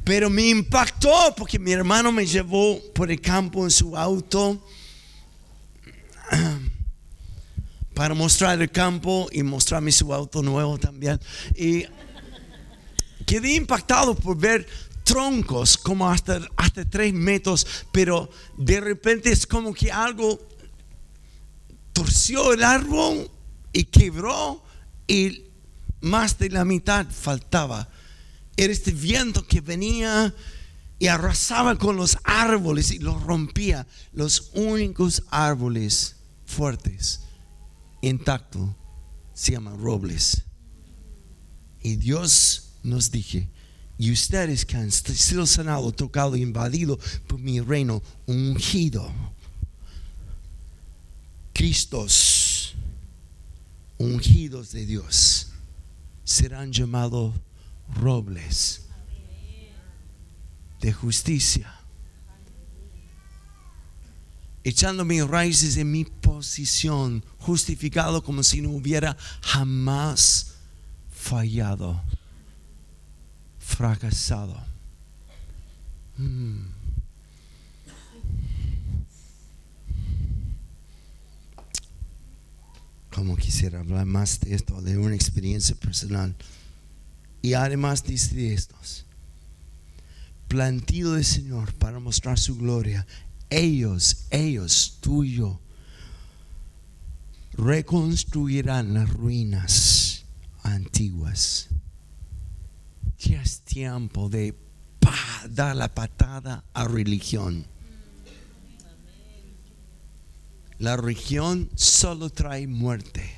Pero 0.04 0.31
me 0.31 0.48
impactó 0.48 1.35
porque 1.37 1.59
mi 1.59 1.72
hermano 1.72 2.11
me 2.11 2.26
llevó 2.26 2.81
por 2.94 3.11
el 3.11 3.20
campo 3.20 3.64
en 3.64 3.70
su 3.70 3.96
auto 3.96 4.64
para 7.94 8.14
mostrar 8.14 8.61
el 8.61 8.70
campo 8.70 9.28
y 9.31 9.42
mostrarme 9.42 9.92
su 9.92 10.14
auto 10.14 10.42
nuevo 10.42 10.78
también. 10.78 11.20
Y 11.54 11.85
quedé 13.26 13.54
impactado 13.54 14.14
por 14.14 14.38
ver 14.38 14.66
troncos 15.09 15.79
como 15.79 16.11
hasta, 16.11 16.38
hasta 16.57 16.85
tres 16.85 17.14
metros, 17.14 17.66
pero 17.90 18.29
de 18.59 18.79
repente 18.79 19.33
es 19.33 19.47
como 19.47 19.73
que 19.73 19.90
algo 19.90 20.38
torció 21.94 22.53
el 22.53 22.62
árbol 22.62 23.31
y 23.73 23.85
quebró 23.85 24.62
y 25.07 25.44
más 26.03 26.38
de 26.38 26.51
la 26.51 26.66
mitad 26.66 27.07
faltaba. 27.11 27.88
Era 28.55 28.71
este 28.71 28.90
viento 28.90 29.47
que 29.47 29.62
venía 29.62 30.35
y 30.99 31.07
arrasaba 31.07 31.79
con 31.79 31.97
los 31.97 32.18
árboles 32.25 32.90
y 32.90 32.99
los 32.99 33.23
rompía. 33.23 33.87
Los 34.12 34.51
únicos 34.53 35.23
árboles 35.31 36.16
fuertes, 36.44 37.23
intactos, 38.03 38.68
se 39.33 39.53
llaman 39.53 39.81
robles. 39.81 40.42
Y 41.83 41.97
Dios 41.97 42.75
nos 42.83 43.11
dije, 43.11 43.49
y 43.98 44.12
ustedes 44.12 44.64
que 44.64 44.76
han 44.76 44.92
sido 44.92 45.44
sanados, 45.44 45.96
tocado, 45.96 46.37
invadido 46.37 46.98
por 47.26 47.40
mi 47.40 47.61
reino 47.61 48.00
ungido. 48.26 49.12
Cristos 51.52 52.76
ungidos 53.98 54.70
de 54.70 54.87
Dios 54.87 55.48
serán 56.22 56.72
llamados 56.72 57.34
robles 57.96 58.82
de 60.80 60.92
justicia. 60.92 61.74
Echando 64.62 65.04
mis 65.04 65.26
raíces 65.26 65.76
en 65.76 65.90
mi 65.90 66.04
posición, 66.04 67.24
justificado 67.38 68.22
como 68.22 68.44
si 68.44 68.61
no 68.61 68.70
hubiera 68.70 69.16
jamás 69.40 70.54
fallado 71.11 72.00
fracasado. 73.68 74.57
Mm. 76.16 76.64
Como 83.14 83.37
quisiera 83.37 83.81
hablar 83.81 84.07
más 84.07 84.40
de 84.40 84.54
esto, 84.54 84.81
de 84.81 84.96
una 84.96 85.14
experiencia 85.14 85.76
personal. 85.76 86.35
Y 87.42 87.54
además 87.54 88.04
dice 88.04 88.52
estos, 88.54 89.04
plantido 90.48 91.14
del 91.14 91.24
Señor 91.24 91.72
para 91.74 92.00
mostrar 92.00 92.38
su 92.38 92.57
gloria. 92.57 93.07
Ellos, 93.50 94.24
ellos, 94.31 94.98
tuyo, 95.00 95.61
reconstruirán 97.52 98.94
las 98.94 99.10
ruinas 99.10 100.25
antiguas 100.62 101.69
ya 103.19 103.42
es 103.42 103.60
tiempo 103.60 104.29
de 104.29 104.54
dar 105.50 105.75
la 105.77 105.94
patada 105.94 106.64
a 106.73 106.87
religión. 106.87 107.66
La 110.79 110.96
religión 110.96 111.69
solo 111.75 112.31
trae 112.31 112.66
muerte. 112.66 113.37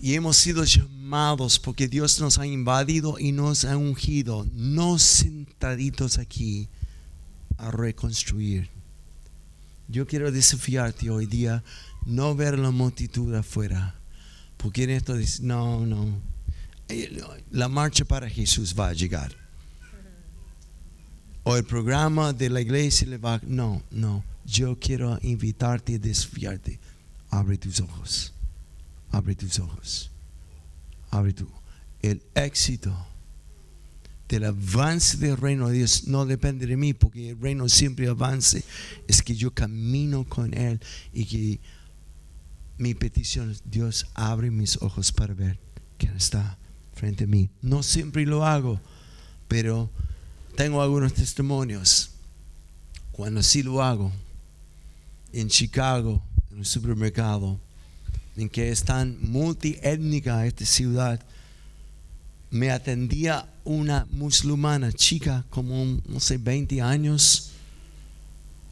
Y 0.00 0.14
hemos 0.14 0.36
sido 0.36 0.62
llamados 0.64 1.58
porque 1.58 1.88
Dios 1.88 2.20
nos 2.20 2.38
ha 2.38 2.46
invadido 2.46 3.18
y 3.18 3.32
nos 3.32 3.64
ha 3.64 3.76
ungido, 3.76 4.46
no 4.52 4.98
sentaditos 4.98 6.18
aquí 6.18 6.68
a 7.56 7.70
reconstruir. 7.70 8.68
Yo 9.88 10.06
quiero 10.06 10.30
desafiarte 10.30 11.10
hoy 11.10 11.26
día, 11.26 11.64
no 12.04 12.34
ver 12.36 12.58
la 12.58 12.70
multitud 12.70 13.34
afuera 13.34 13.97
porque 14.58 14.84
en 14.84 14.90
esto 14.90 15.16
dice, 15.16 15.42
no, 15.42 15.86
no. 15.86 16.20
La 17.50 17.68
marcha 17.68 18.04
para 18.04 18.28
Jesús 18.28 18.74
va 18.78 18.88
a 18.88 18.92
llegar. 18.92 19.34
o 21.44 21.56
el 21.56 21.64
programa 21.64 22.32
de 22.34 22.50
la 22.50 22.60
iglesia 22.60 23.06
le 23.06 23.16
va. 23.16 23.40
No, 23.46 23.82
no. 23.90 24.22
Yo 24.44 24.78
quiero 24.78 25.18
invitarte 25.22 25.94
a 25.94 25.98
desfiarte. 25.98 26.78
Abre 27.30 27.56
tus 27.56 27.80
ojos. 27.80 28.32
Abre 29.10 29.34
tus 29.34 29.58
ojos. 29.58 30.10
Abre 31.10 31.32
tu. 31.32 31.48
El 32.02 32.22
éxito 32.34 32.94
del 34.28 34.44
avance 34.44 35.16
del 35.16 35.36
reino 35.36 35.68
de 35.68 35.78
Dios 35.78 36.06
no 36.06 36.26
depende 36.26 36.66
de 36.66 36.76
mí, 36.76 36.92
porque 36.92 37.30
el 37.30 37.40
reino 37.40 37.68
siempre 37.68 38.08
avance. 38.08 38.62
Es 39.06 39.22
que 39.22 39.34
yo 39.34 39.52
camino 39.52 40.24
con 40.24 40.52
Él 40.52 40.80
y 41.14 41.24
que 41.24 41.60
mi 42.78 42.94
petición 42.94 43.56
Dios 43.64 44.06
abre 44.14 44.50
mis 44.50 44.80
ojos 44.80 45.12
para 45.12 45.34
ver 45.34 45.58
quién 45.98 46.16
está 46.16 46.56
frente 46.94 47.24
a 47.24 47.26
mí. 47.26 47.50
No 47.60 47.82
siempre 47.82 48.24
lo 48.24 48.44
hago, 48.44 48.80
pero 49.48 49.90
tengo 50.56 50.80
algunos 50.80 51.14
testimonios. 51.14 52.10
Cuando 53.12 53.42
sí 53.42 53.62
lo 53.62 53.82
hago, 53.82 54.12
en 55.32 55.48
Chicago, 55.48 56.22
en 56.50 56.58
un 56.58 56.64
supermercado, 56.64 57.58
en 58.36 58.48
que 58.48 58.70
es 58.70 58.84
tan 58.84 59.18
multiétnica 59.20 60.46
esta 60.46 60.64
ciudad, 60.64 61.20
me 62.50 62.70
atendía 62.70 63.48
una 63.64 64.06
musulmana 64.10 64.92
chica 64.92 65.44
como, 65.50 66.00
no 66.06 66.20
sé, 66.20 66.38
20 66.38 66.80
años 66.80 67.50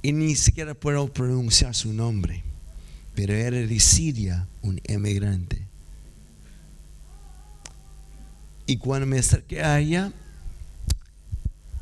y 0.03 0.13
ni 0.13 0.35
siquiera 0.37 0.75
puedo 0.75 1.13
pronunciar 1.13 1.75
su 1.75 1.93
nombre, 1.93 2.43
pero 3.17 3.35
era 3.35 3.57
de 3.57 3.81
Siria, 3.81 4.47
un 4.63 4.81
emigrante. 4.85 5.67
Y 8.67 8.77
cuando 8.77 9.07
me 9.07 9.19
acerqué 9.19 9.63
a 9.63 9.81
ella, 9.81 10.13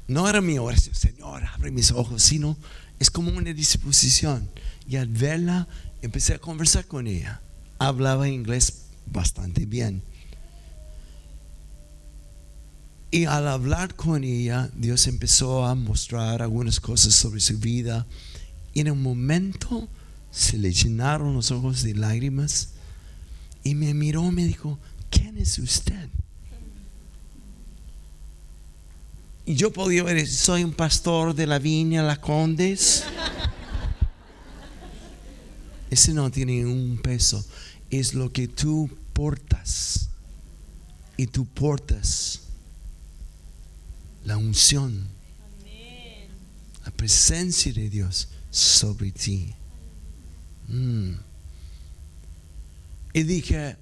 no 0.09 0.27
era 0.29 0.41
mi 0.41 0.59
oración, 0.59 0.95
Señor, 0.95 1.45
abre 1.45 1.71
mis 1.71 1.91
ojos, 1.91 2.23
sino 2.23 2.57
es 2.99 3.11
como 3.11 3.31
una 3.31 3.53
disposición. 3.53 4.49
Y 4.89 4.97
al 4.97 5.09
verla, 5.09 5.69
empecé 6.01 6.35
a 6.35 6.39
conversar 6.39 6.87
con 6.87 7.07
ella. 7.07 7.43
Hablaba 7.79 8.29
inglés 8.29 8.85
bastante 9.07 9.67
bien 9.67 10.03
y 13.15 13.27
al 13.27 13.47
hablar 13.47 13.95
con 13.95 14.25
ella, 14.25 14.69
Dios 14.75 15.07
empezó 15.07 15.65
a 15.65 15.77
mostrar 15.77 16.43
algunas 16.43 16.81
cosas 16.81 17.15
sobre 17.15 17.39
su 17.39 17.61
vida. 17.61 18.09
Y 18.73 18.81
en 18.81 18.91
un 18.91 19.01
momento 19.01 19.89
se 20.35 20.59
le 20.59 20.73
llenaron 20.73 21.33
los 21.33 21.53
ojos 21.53 21.85
de 21.85 21.95
lágrimas 21.95 22.71
y 23.63 23.77
me 23.77 23.95
miró 23.95 24.27
y 24.27 24.33
me 24.33 24.45
dijo, 24.45 24.79
¿quién 25.09 25.39
es 25.39 25.59
usted? 25.59 26.09
Y 29.47 29.55
yo 29.55 29.73
podía 29.73 30.03
ver, 30.03 30.27
soy 30.27 30.65
un 30.65 30.73
pastor 30.73 31.35
de 31.35 31.47
la 31.47 31.61
viña 31.61 32.03
La 32.03 32.21
Condes. 32.21 33.05
Ese 35.91 36.13
no 36.13 36.31
tiene 36.31 36.67
un 36.67 36.99
peso. 37.01 37.45
Es 37.91 38.15
lo 38.15 38.33
que 38.33 38.49
tú 38.49 38.91
portas. 39.13 40.09
Y 41.17 41.29
tú 41.29 41.47
portas 41.47 42.41
la 44.25 44.37
unción, 44.37 45.07
la 46.85 46.91
presencia 46.91 47.73
de 47.73 47.89
Dios 47.89 48.29
sobre 48.51 49.13
ti. 49.13 49.55
Mm. 50.69 51.13
Y 53.13 53.23
dije, 53.23 53.77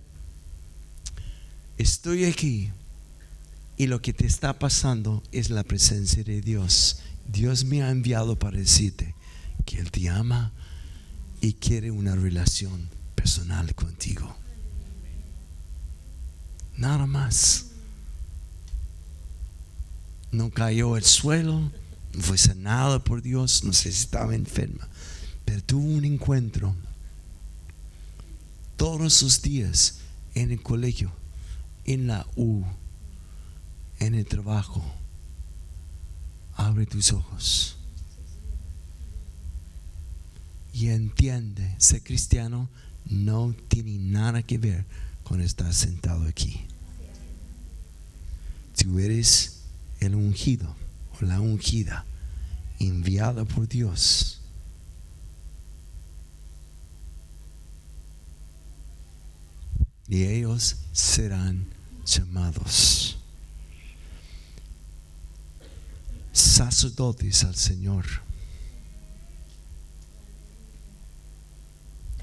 estoy 1.79 2.25
aquí 2.25 2.71
y 3.77 3.87
lo 3.87 4.03
que 4.03 4.13
te 4.13 4.27
está 4.27 4.59
pasando 4.59 5.23
es 5.33 5.51
la 5.51 5.65
presencia 5.65 6.23
de 6.23 6.41
Dios. 6.41 6.99
Dios 7.27 7.65
me 7.65 7.83
ha 7.83 7.91
enviado 7.91 8.39
para 8.39 8.59
decirte 8.59 9.15
que 9.65 9.79
Él 9.79 9.91
te 9.91 10.09
ama 10.09 10.53
y 11.41 11.55
quiere 11.55 11.91
una 11.91 12.15
relación 12.15 12.89
personal 13.15 13.75
contigo. 13.75 14.37
Nada 16.77 17.07
más 17.07 17.67
no 20.31 20.51
cayó 20.51 20.95
al 20.95 21.05
suelo, 21.05 21.71
no 22.15 22.23
fue 22.23 22.39
sanada 22.39 23.03
por 23.03 23.23
Dios, 23.23 23.65
no 23.65 23.73
sé 23.73 23.93
si 23.93 24.03
estaba 24.03 24.35
enferma, 24.35 24.89
pero 25.45 25.63
tuvo 25.63 25.85
un 25.85 26.05
encuentro 26.05 26.75
todos 28.77 29.13
sus 29.13 29.43
días 29.43 29.99
en 30.35 30.51
el 30.51 30.63
colegio, 30.63 31.13
en 31.85 32.07
la 32.07 32.27
U, 32.37 32.65
en 33.99 34.15
el 34.15 34.27
trabajo. 34.27 34.83
Abre 36.57 36.87
tus 36.87 37.13
ojos 37.13 37.77
y 40.73 40.89
entiende, 40.89 41.75
ser 41.79 42.03
cristiano 42.03 42.69
no 43.07 43.55
tiene 43.69 43.99
nada 43.99 44.43
que 44.43 44.59
ver 44.59 44.85
con 45.23 45.41
estar 45.41 45.73
sentado 45.75 46.27
aquí. 46.27 46.63
Tú 48.77 48.99
eres 48.99 49.61
el 50.01 50.15
ungido 50.15 50.75
o 51.21 51.25
la 51.25 51.41
ungida 51.41 52.05
enviada 52.79 53.45
por 53.45 53.69
Dios. 53.69 54.42
Y 60.13 60.25
ellos 60.25 60.77
serán 60.93 61.65
llamados 62.05 63.17
sacerdotes 66.33 67.45
al 67.45 67.55
Señor. 67.55 68.05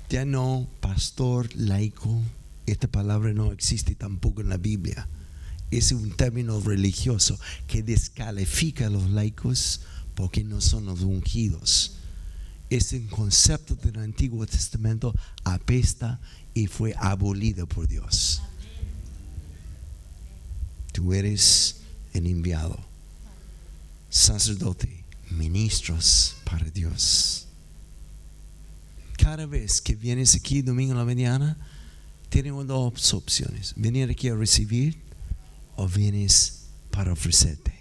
Ya 0.08 0.24
no 0.24 0.68
pastor 0.82 1.50
laico, 1.56 2.22
esta 2.68 2.88
palabra 2.88 3.34
no 3.34 3.52
existe 3.52 3.96
tampoco 3.96 4.42
en 4.42 4.50
la 4.50 4.58
Biblia 4.58 5.08
es 5.72 5.92
un 5.92 6.12
término 6.12 6.60
religioso 6.60 7.40
que 7.66 7.82
descalifica 7.82 8.86
a 8.88 8.90
los 8.92 9.10
laicos 9.10 9.82
porque 10.14 10.44
no 10.44 10.62
son 10.62 10.86
los 10.86 11.02
ungidos. 11.02 11.99
Ese 12.70 13.06
concepto 13.08 13.76
del 13.76 14.00
Antiguo 14.00 14.46
Testamento 14.46 15.14
apesta 15.44 16.20
y 16.54 16.68
fue 16.68 16.94
abolido 16.98 17.68
por 17.68 17.88
Dios. 17.88 18.42
Tú 20.92 21.14
eres 21.14 21.78
el 22.14 22.28
enviado, 22.28 22.78
sacerdote, 24.10 25.04
ministros 25.32 26.36
para 26.44 26.66
Dios. 26.70 27.48
Cada 29.18 29.46
vez 29.46 29.82
que 29.82 29.96
vienes 29.96 30.36
aquí 30.36 30.62
domingo 30.62 30.94
en 30.94 30.98
la 30.98 31.06
mañana, 31.06 31.58
tenemos 32.30 32.68
dos 32.68 33.14
opciones. 33.14 33.74
Venir 33.76 34.10
aquí 34.10 34.30
a 34.30 34.36
recibir 34.36 34.98
o 35.76 35.88
vienes 35.88 36.68
para 36.92 37.14
ofrecerte. 37.14 37.79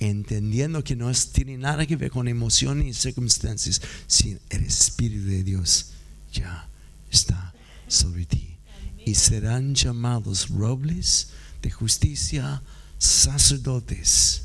Entendiendo 0.00 0.82
que 0.82 0.96
no 0.96 1.12
tiene 1.32 1.56
nada 1.58 1.86
que 1.86 1.96
ver 1.96 2.10
con 2.10 2.26
emociones 2.26 2.86
y 2.86 2.94
circunstancias, 2.94 3.80
sino 4.06 4.40
el 4.48 4.64
Espíritu 4.64 5.26
de 5.26 5.44
Dios 5.44 5.92
ya 6.32 6.68
está 7.10 7.54
sobre 7.86 8.24
ti. 8.26 8.56
Y 9.04 9.14
serán 9.14 9.74
llamados 9.74 10.48
robles 10.48 11.28
de 11.62 11.70
justicia, 11.70 12.62
sacerdotes 12.98 14.42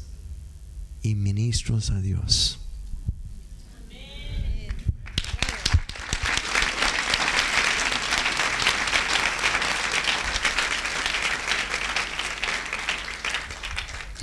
y 1.01 1.15
ministros 1.15 1.89
a 1.89 2.01
Dios. 2.01 2.59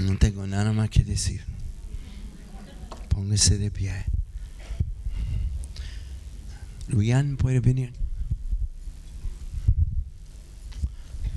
No 0.02 0.18
tengo 0.18 0.46
nada 0.46 0.72
más 0.72 0.90
que 0.90 1.04
decir. 1.04 1.42
Póngase 3.08 3.56
de 3.56 3.70
pie. 3.70 4.04
Luian 6.88 7.36
puede 7.36 7.60
venir. 7.60 7.92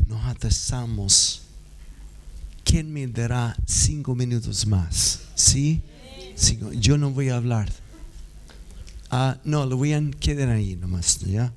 Nos 0.07 0.25
atrasamos. 0.25 1.43
¿Quién 2.63 2.91
me 2.91 3.05
dará 3.05 3.55
cinco 3.67 4.15
minutos 4.15 4.65
más? 4.65 5.21
¿Sí? 5.35 5.83
Yo 6.73 6.97
no 6.97 7.11
voy 7.11 7.29
a 7.29 7.35
hablar. 7.35 7.71
Ah, 9.11 9.37
no, 9.43 9.67
Luian, 9.67 10.11
queden 10.11 10.49
ahí 10.49 10.75
nomás, 10.75 11.19
¿ya? 11.19 11.53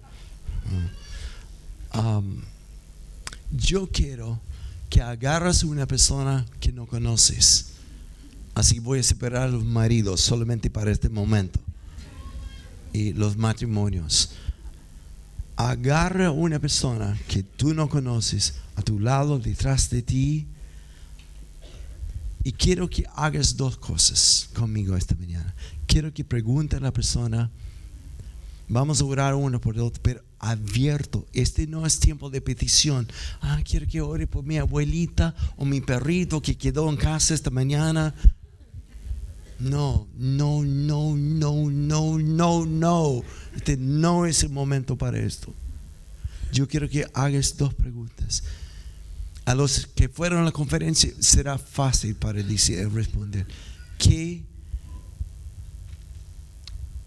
Ah. 1.91 2.19
Um, 2.19 2.43
yo 3.51 3.89
quiero 3.91 4.41
que 4.89 5.03
agarras 5.03 5.63
a 5.63 5.67
una 5.67 5.87
persona 5.87 6.47
que 6.61 6.73
no 6.73 6.87
conoces. 6.87 7.73
Así 8.55 8.79
voy 8.79 9.01
a 9.01 9.03
separar 9.03 9.43
a 9.43 9.49
los 9.49 9.65
maridos 9.65 10.21
solamente 10.21 10.71
para 10.71 10.91
este 10.91 11.09
momento. 11.09 11.61
Y 12.93 13.13
los 13.13 13.37
matrimonios. 13.37 14.31
Agarra 15.57 16.29
a 16.29 16.31
una 16.31 16.59
persona 16.59 17.19
que 17.29 17.43
tú 17.43 17.75
no 17.75 17.89
conoces 17.89 18.55
a 18.77 18.83
tu 18.83 18.99
lado, 18.99 19.39
detrás 19.39 19.91
de 19.91 20.03
ti. 20.03 20.47
Y 22.45 22.53
quiero 22.53 22.89
que 22.89 23.05
hagas 23.15 23.57
dos 23.57 23.77
cosas 23.77 24.49
conmigo 24.55 24.97
esta 24.97 25.15
mañana. 25.17 25.55
Quiero 25.87 26.13
que 26.15 26.25
pregunte 26.25 26.77
a 26.77 26.81
la 26.81 26.93
persona, 26.93 27.51
vamos 28.69 29.01
a 29.01 29.05
orar 29.05 29.35
uno 29.35 29.61
por 29.61 29.75
el 29.75 29.83
otro, 29.83 30.01
pero 30.03 30.23
abierto. 30.39 31.27
Este 31.33 31.67
no 31.67 31.87
es 31.87 32.01
tiempo 32.01 32.31
de 32.31 32.41
petición. 32.41 33.09
Ah, 33.41 33.61
quiero 33.65 33.87
que 33.87 34.01
ore 34.01 34.27
por 34.27 34.45
mi 34.45 34.59
abuelita 34.59 35.35
o 35.57 35.65
mi 35.65 35.81
perrito 35.81 36.41
que 36.41 36.57
quedó 36.57 36.89
en 36.89 36.97
casa 36.97 37.35
esta 37.35 37.51
mañana. 37.51 38.15
No, 39.59 40.07
no, 40.17 40.63
no, 40.63 41.17
no, 41.17 41.71
no, 41.71 42.19
no, 42.19 42.67
no. 42.67 43.23
Este 43.57 43.77
no 43.77 44.27
es 44.27 44.45
el 44.45 44.51
momento 44.51 44.97
para 44.97 45.19
esto. 45.19 45.53
Yo 46.53 46.69
quiero 46.69 46.89
que 46.89 47.07
hagas 47.13 47.57
dos 47.57 47.75
preguntas. 47.75 48.45
A 49.45 49.55
los 49.55 49.87
que 49.87 50.09
fueron 50.09 50.43
a 50.43 50.45
la 50.45 50.53
conferencia 50.53 51.13
será 51.19 51.59
fácil 51.59 52.15
para 52.15 52.43
decir, 52.43 52.89
responder. 52.91 53.47
¿Qué? 53.99 54.45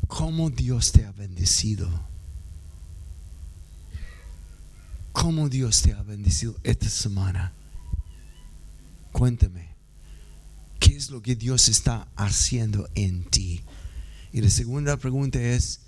¿Cómo 0.07 0.49
Dios 0.49 0.91
te 0.91 1.05
ha 1.05 1.11
bendecido? 1.13 2.10
¿Cómo 5.21 5.49
Dios 5.49 5.83
te 5.83 5.93
ha 5.93 6.01
bendecido 6.01 6.55
esta 6.63 6.89
semana? 6.89 7.53
Cuéntame. 9.11 9.67
¿Qué 10.79 10.95
es 10.95 11.11
lo 11.11 11.21
que 11.21 11.35
Dios 11.35 11.69
está 11.69 12.07
haciendo 12.15 12.89
en 12.95 13.25
ti? 13.25 13.61
Y 14.33 14.41
la 14.41 14.49
segunda 14.49 14.97
pregunta 14.97 15.39
es, 15.39 15.81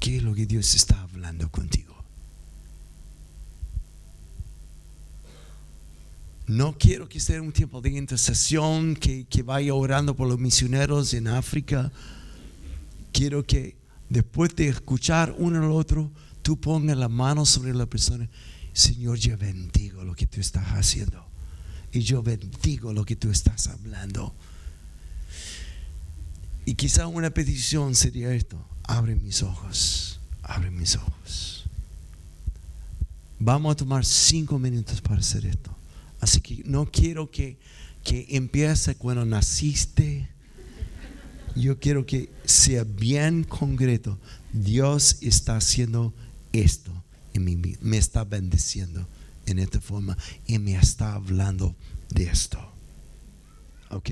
¿qué 0.00 0.16
es 0.16 0.22
lo 0.22 0.34
que 0.34 0.46
Dios 0.46 0.74
está 0.74 1.02
hablando 1.02 1.50
contigo? 1.50 2.02
No 6.46 6.78
quiero 6.78 7.10
que 7.10 7.20
sea 7.20 7.42
un 7.42 7.52
tiempo 7.52 7.82
de 7.82 7.90
intercesión, 7.90 8.96
que, 8.96 9.26
que 9.26 9.42
vaya 9.42 9.74
orando 9.74 10.16
por 10.16 10.26
los 10.28 10.38
misioneros 10.38 11.12
en 11.12 11.28
África. 11.28 11.92
Quiero 13.12 13.44
que 13.44 13.76
después 14.08 14.56
de 14.56 14.68
escuchar 14.68 15.34
uno 15.36 15.62
al 15.62 15.72
otro, 15.72 16.10
tú 16.40 16.58
pongas 16.58 16.96
la 16.96 17.10
mano 17.10 17.44
sobre 17.44 17.74
la 17.74 17.84
persona. 17.84 18.30
Señor, 18.78 19.18
yo 19.18 19.36
bendigo 19.36 20.04
lo 20.04 20.14
que 20.14 20.28
tú 20.28 20.40
estás 20.40 20.64
haciendo. 20.68 21.26
Y 21.90 22.02
yo 22.02 22.22
bendigo 22.22 22.92
lo 22.92 23.04
que 23.04 23.16
tú 23.16 23.28
estás 23.28 23.66
hablando. 23.66 24.32
Y 26.64 26.74
quizá 26.74 27.08
una 27.08 27.30
petición 27.30 27.96
sería 27.96 28.32
esto. 28.32 28.64
Abre 28.84 29.16
mis 29.16 29.42
ojos. 29.42 30.20
Abre 30.44 30.70
mis 30.70 30.94
ojos. 30.94 31.64
Vamos 33.40 33.72
a 33.72 33.76
tomar 33.76 34.04
cinco 34.04 34.60
minutos 34.60 35.00
para 35.00 35.18
hacer 35.18 35.44
esto. 35.46 35.76
Así 36.20 36.40
que 36.40 36.62
no 36.64 36.88
quiero 36.88 37.32
que, 37.32 37.58
que 38.04 38.28
empiece 38.30 38.94
cuando 38.94 39.24
naciste. 39.24 40.28
Yo 41.56 41.80
quiero 41.80 42.06
que 42.06 42.30
sea 42.44 42.84
bien 42.84 43.42
concreto. 43.42 44.20
Dios 44.52 45.18
está 45.20 45.56
haciendo 45.56 46.14
esto 46.52 46.97
vida. 47.38 47.78
Me 47.82 47.98
está 47.98 48.24
bendiciendo 48.24 49.06
en 49.46 49.58
esta 49.58 49.80
forma 49.80 50.16
y 50.46 50.58
me 50.58 50.74
está 50.76 51.14
hablando 51.14 51.74
de 52.10 52.24
esto. 52.24 52.58
¿Ok? 53.90 54.10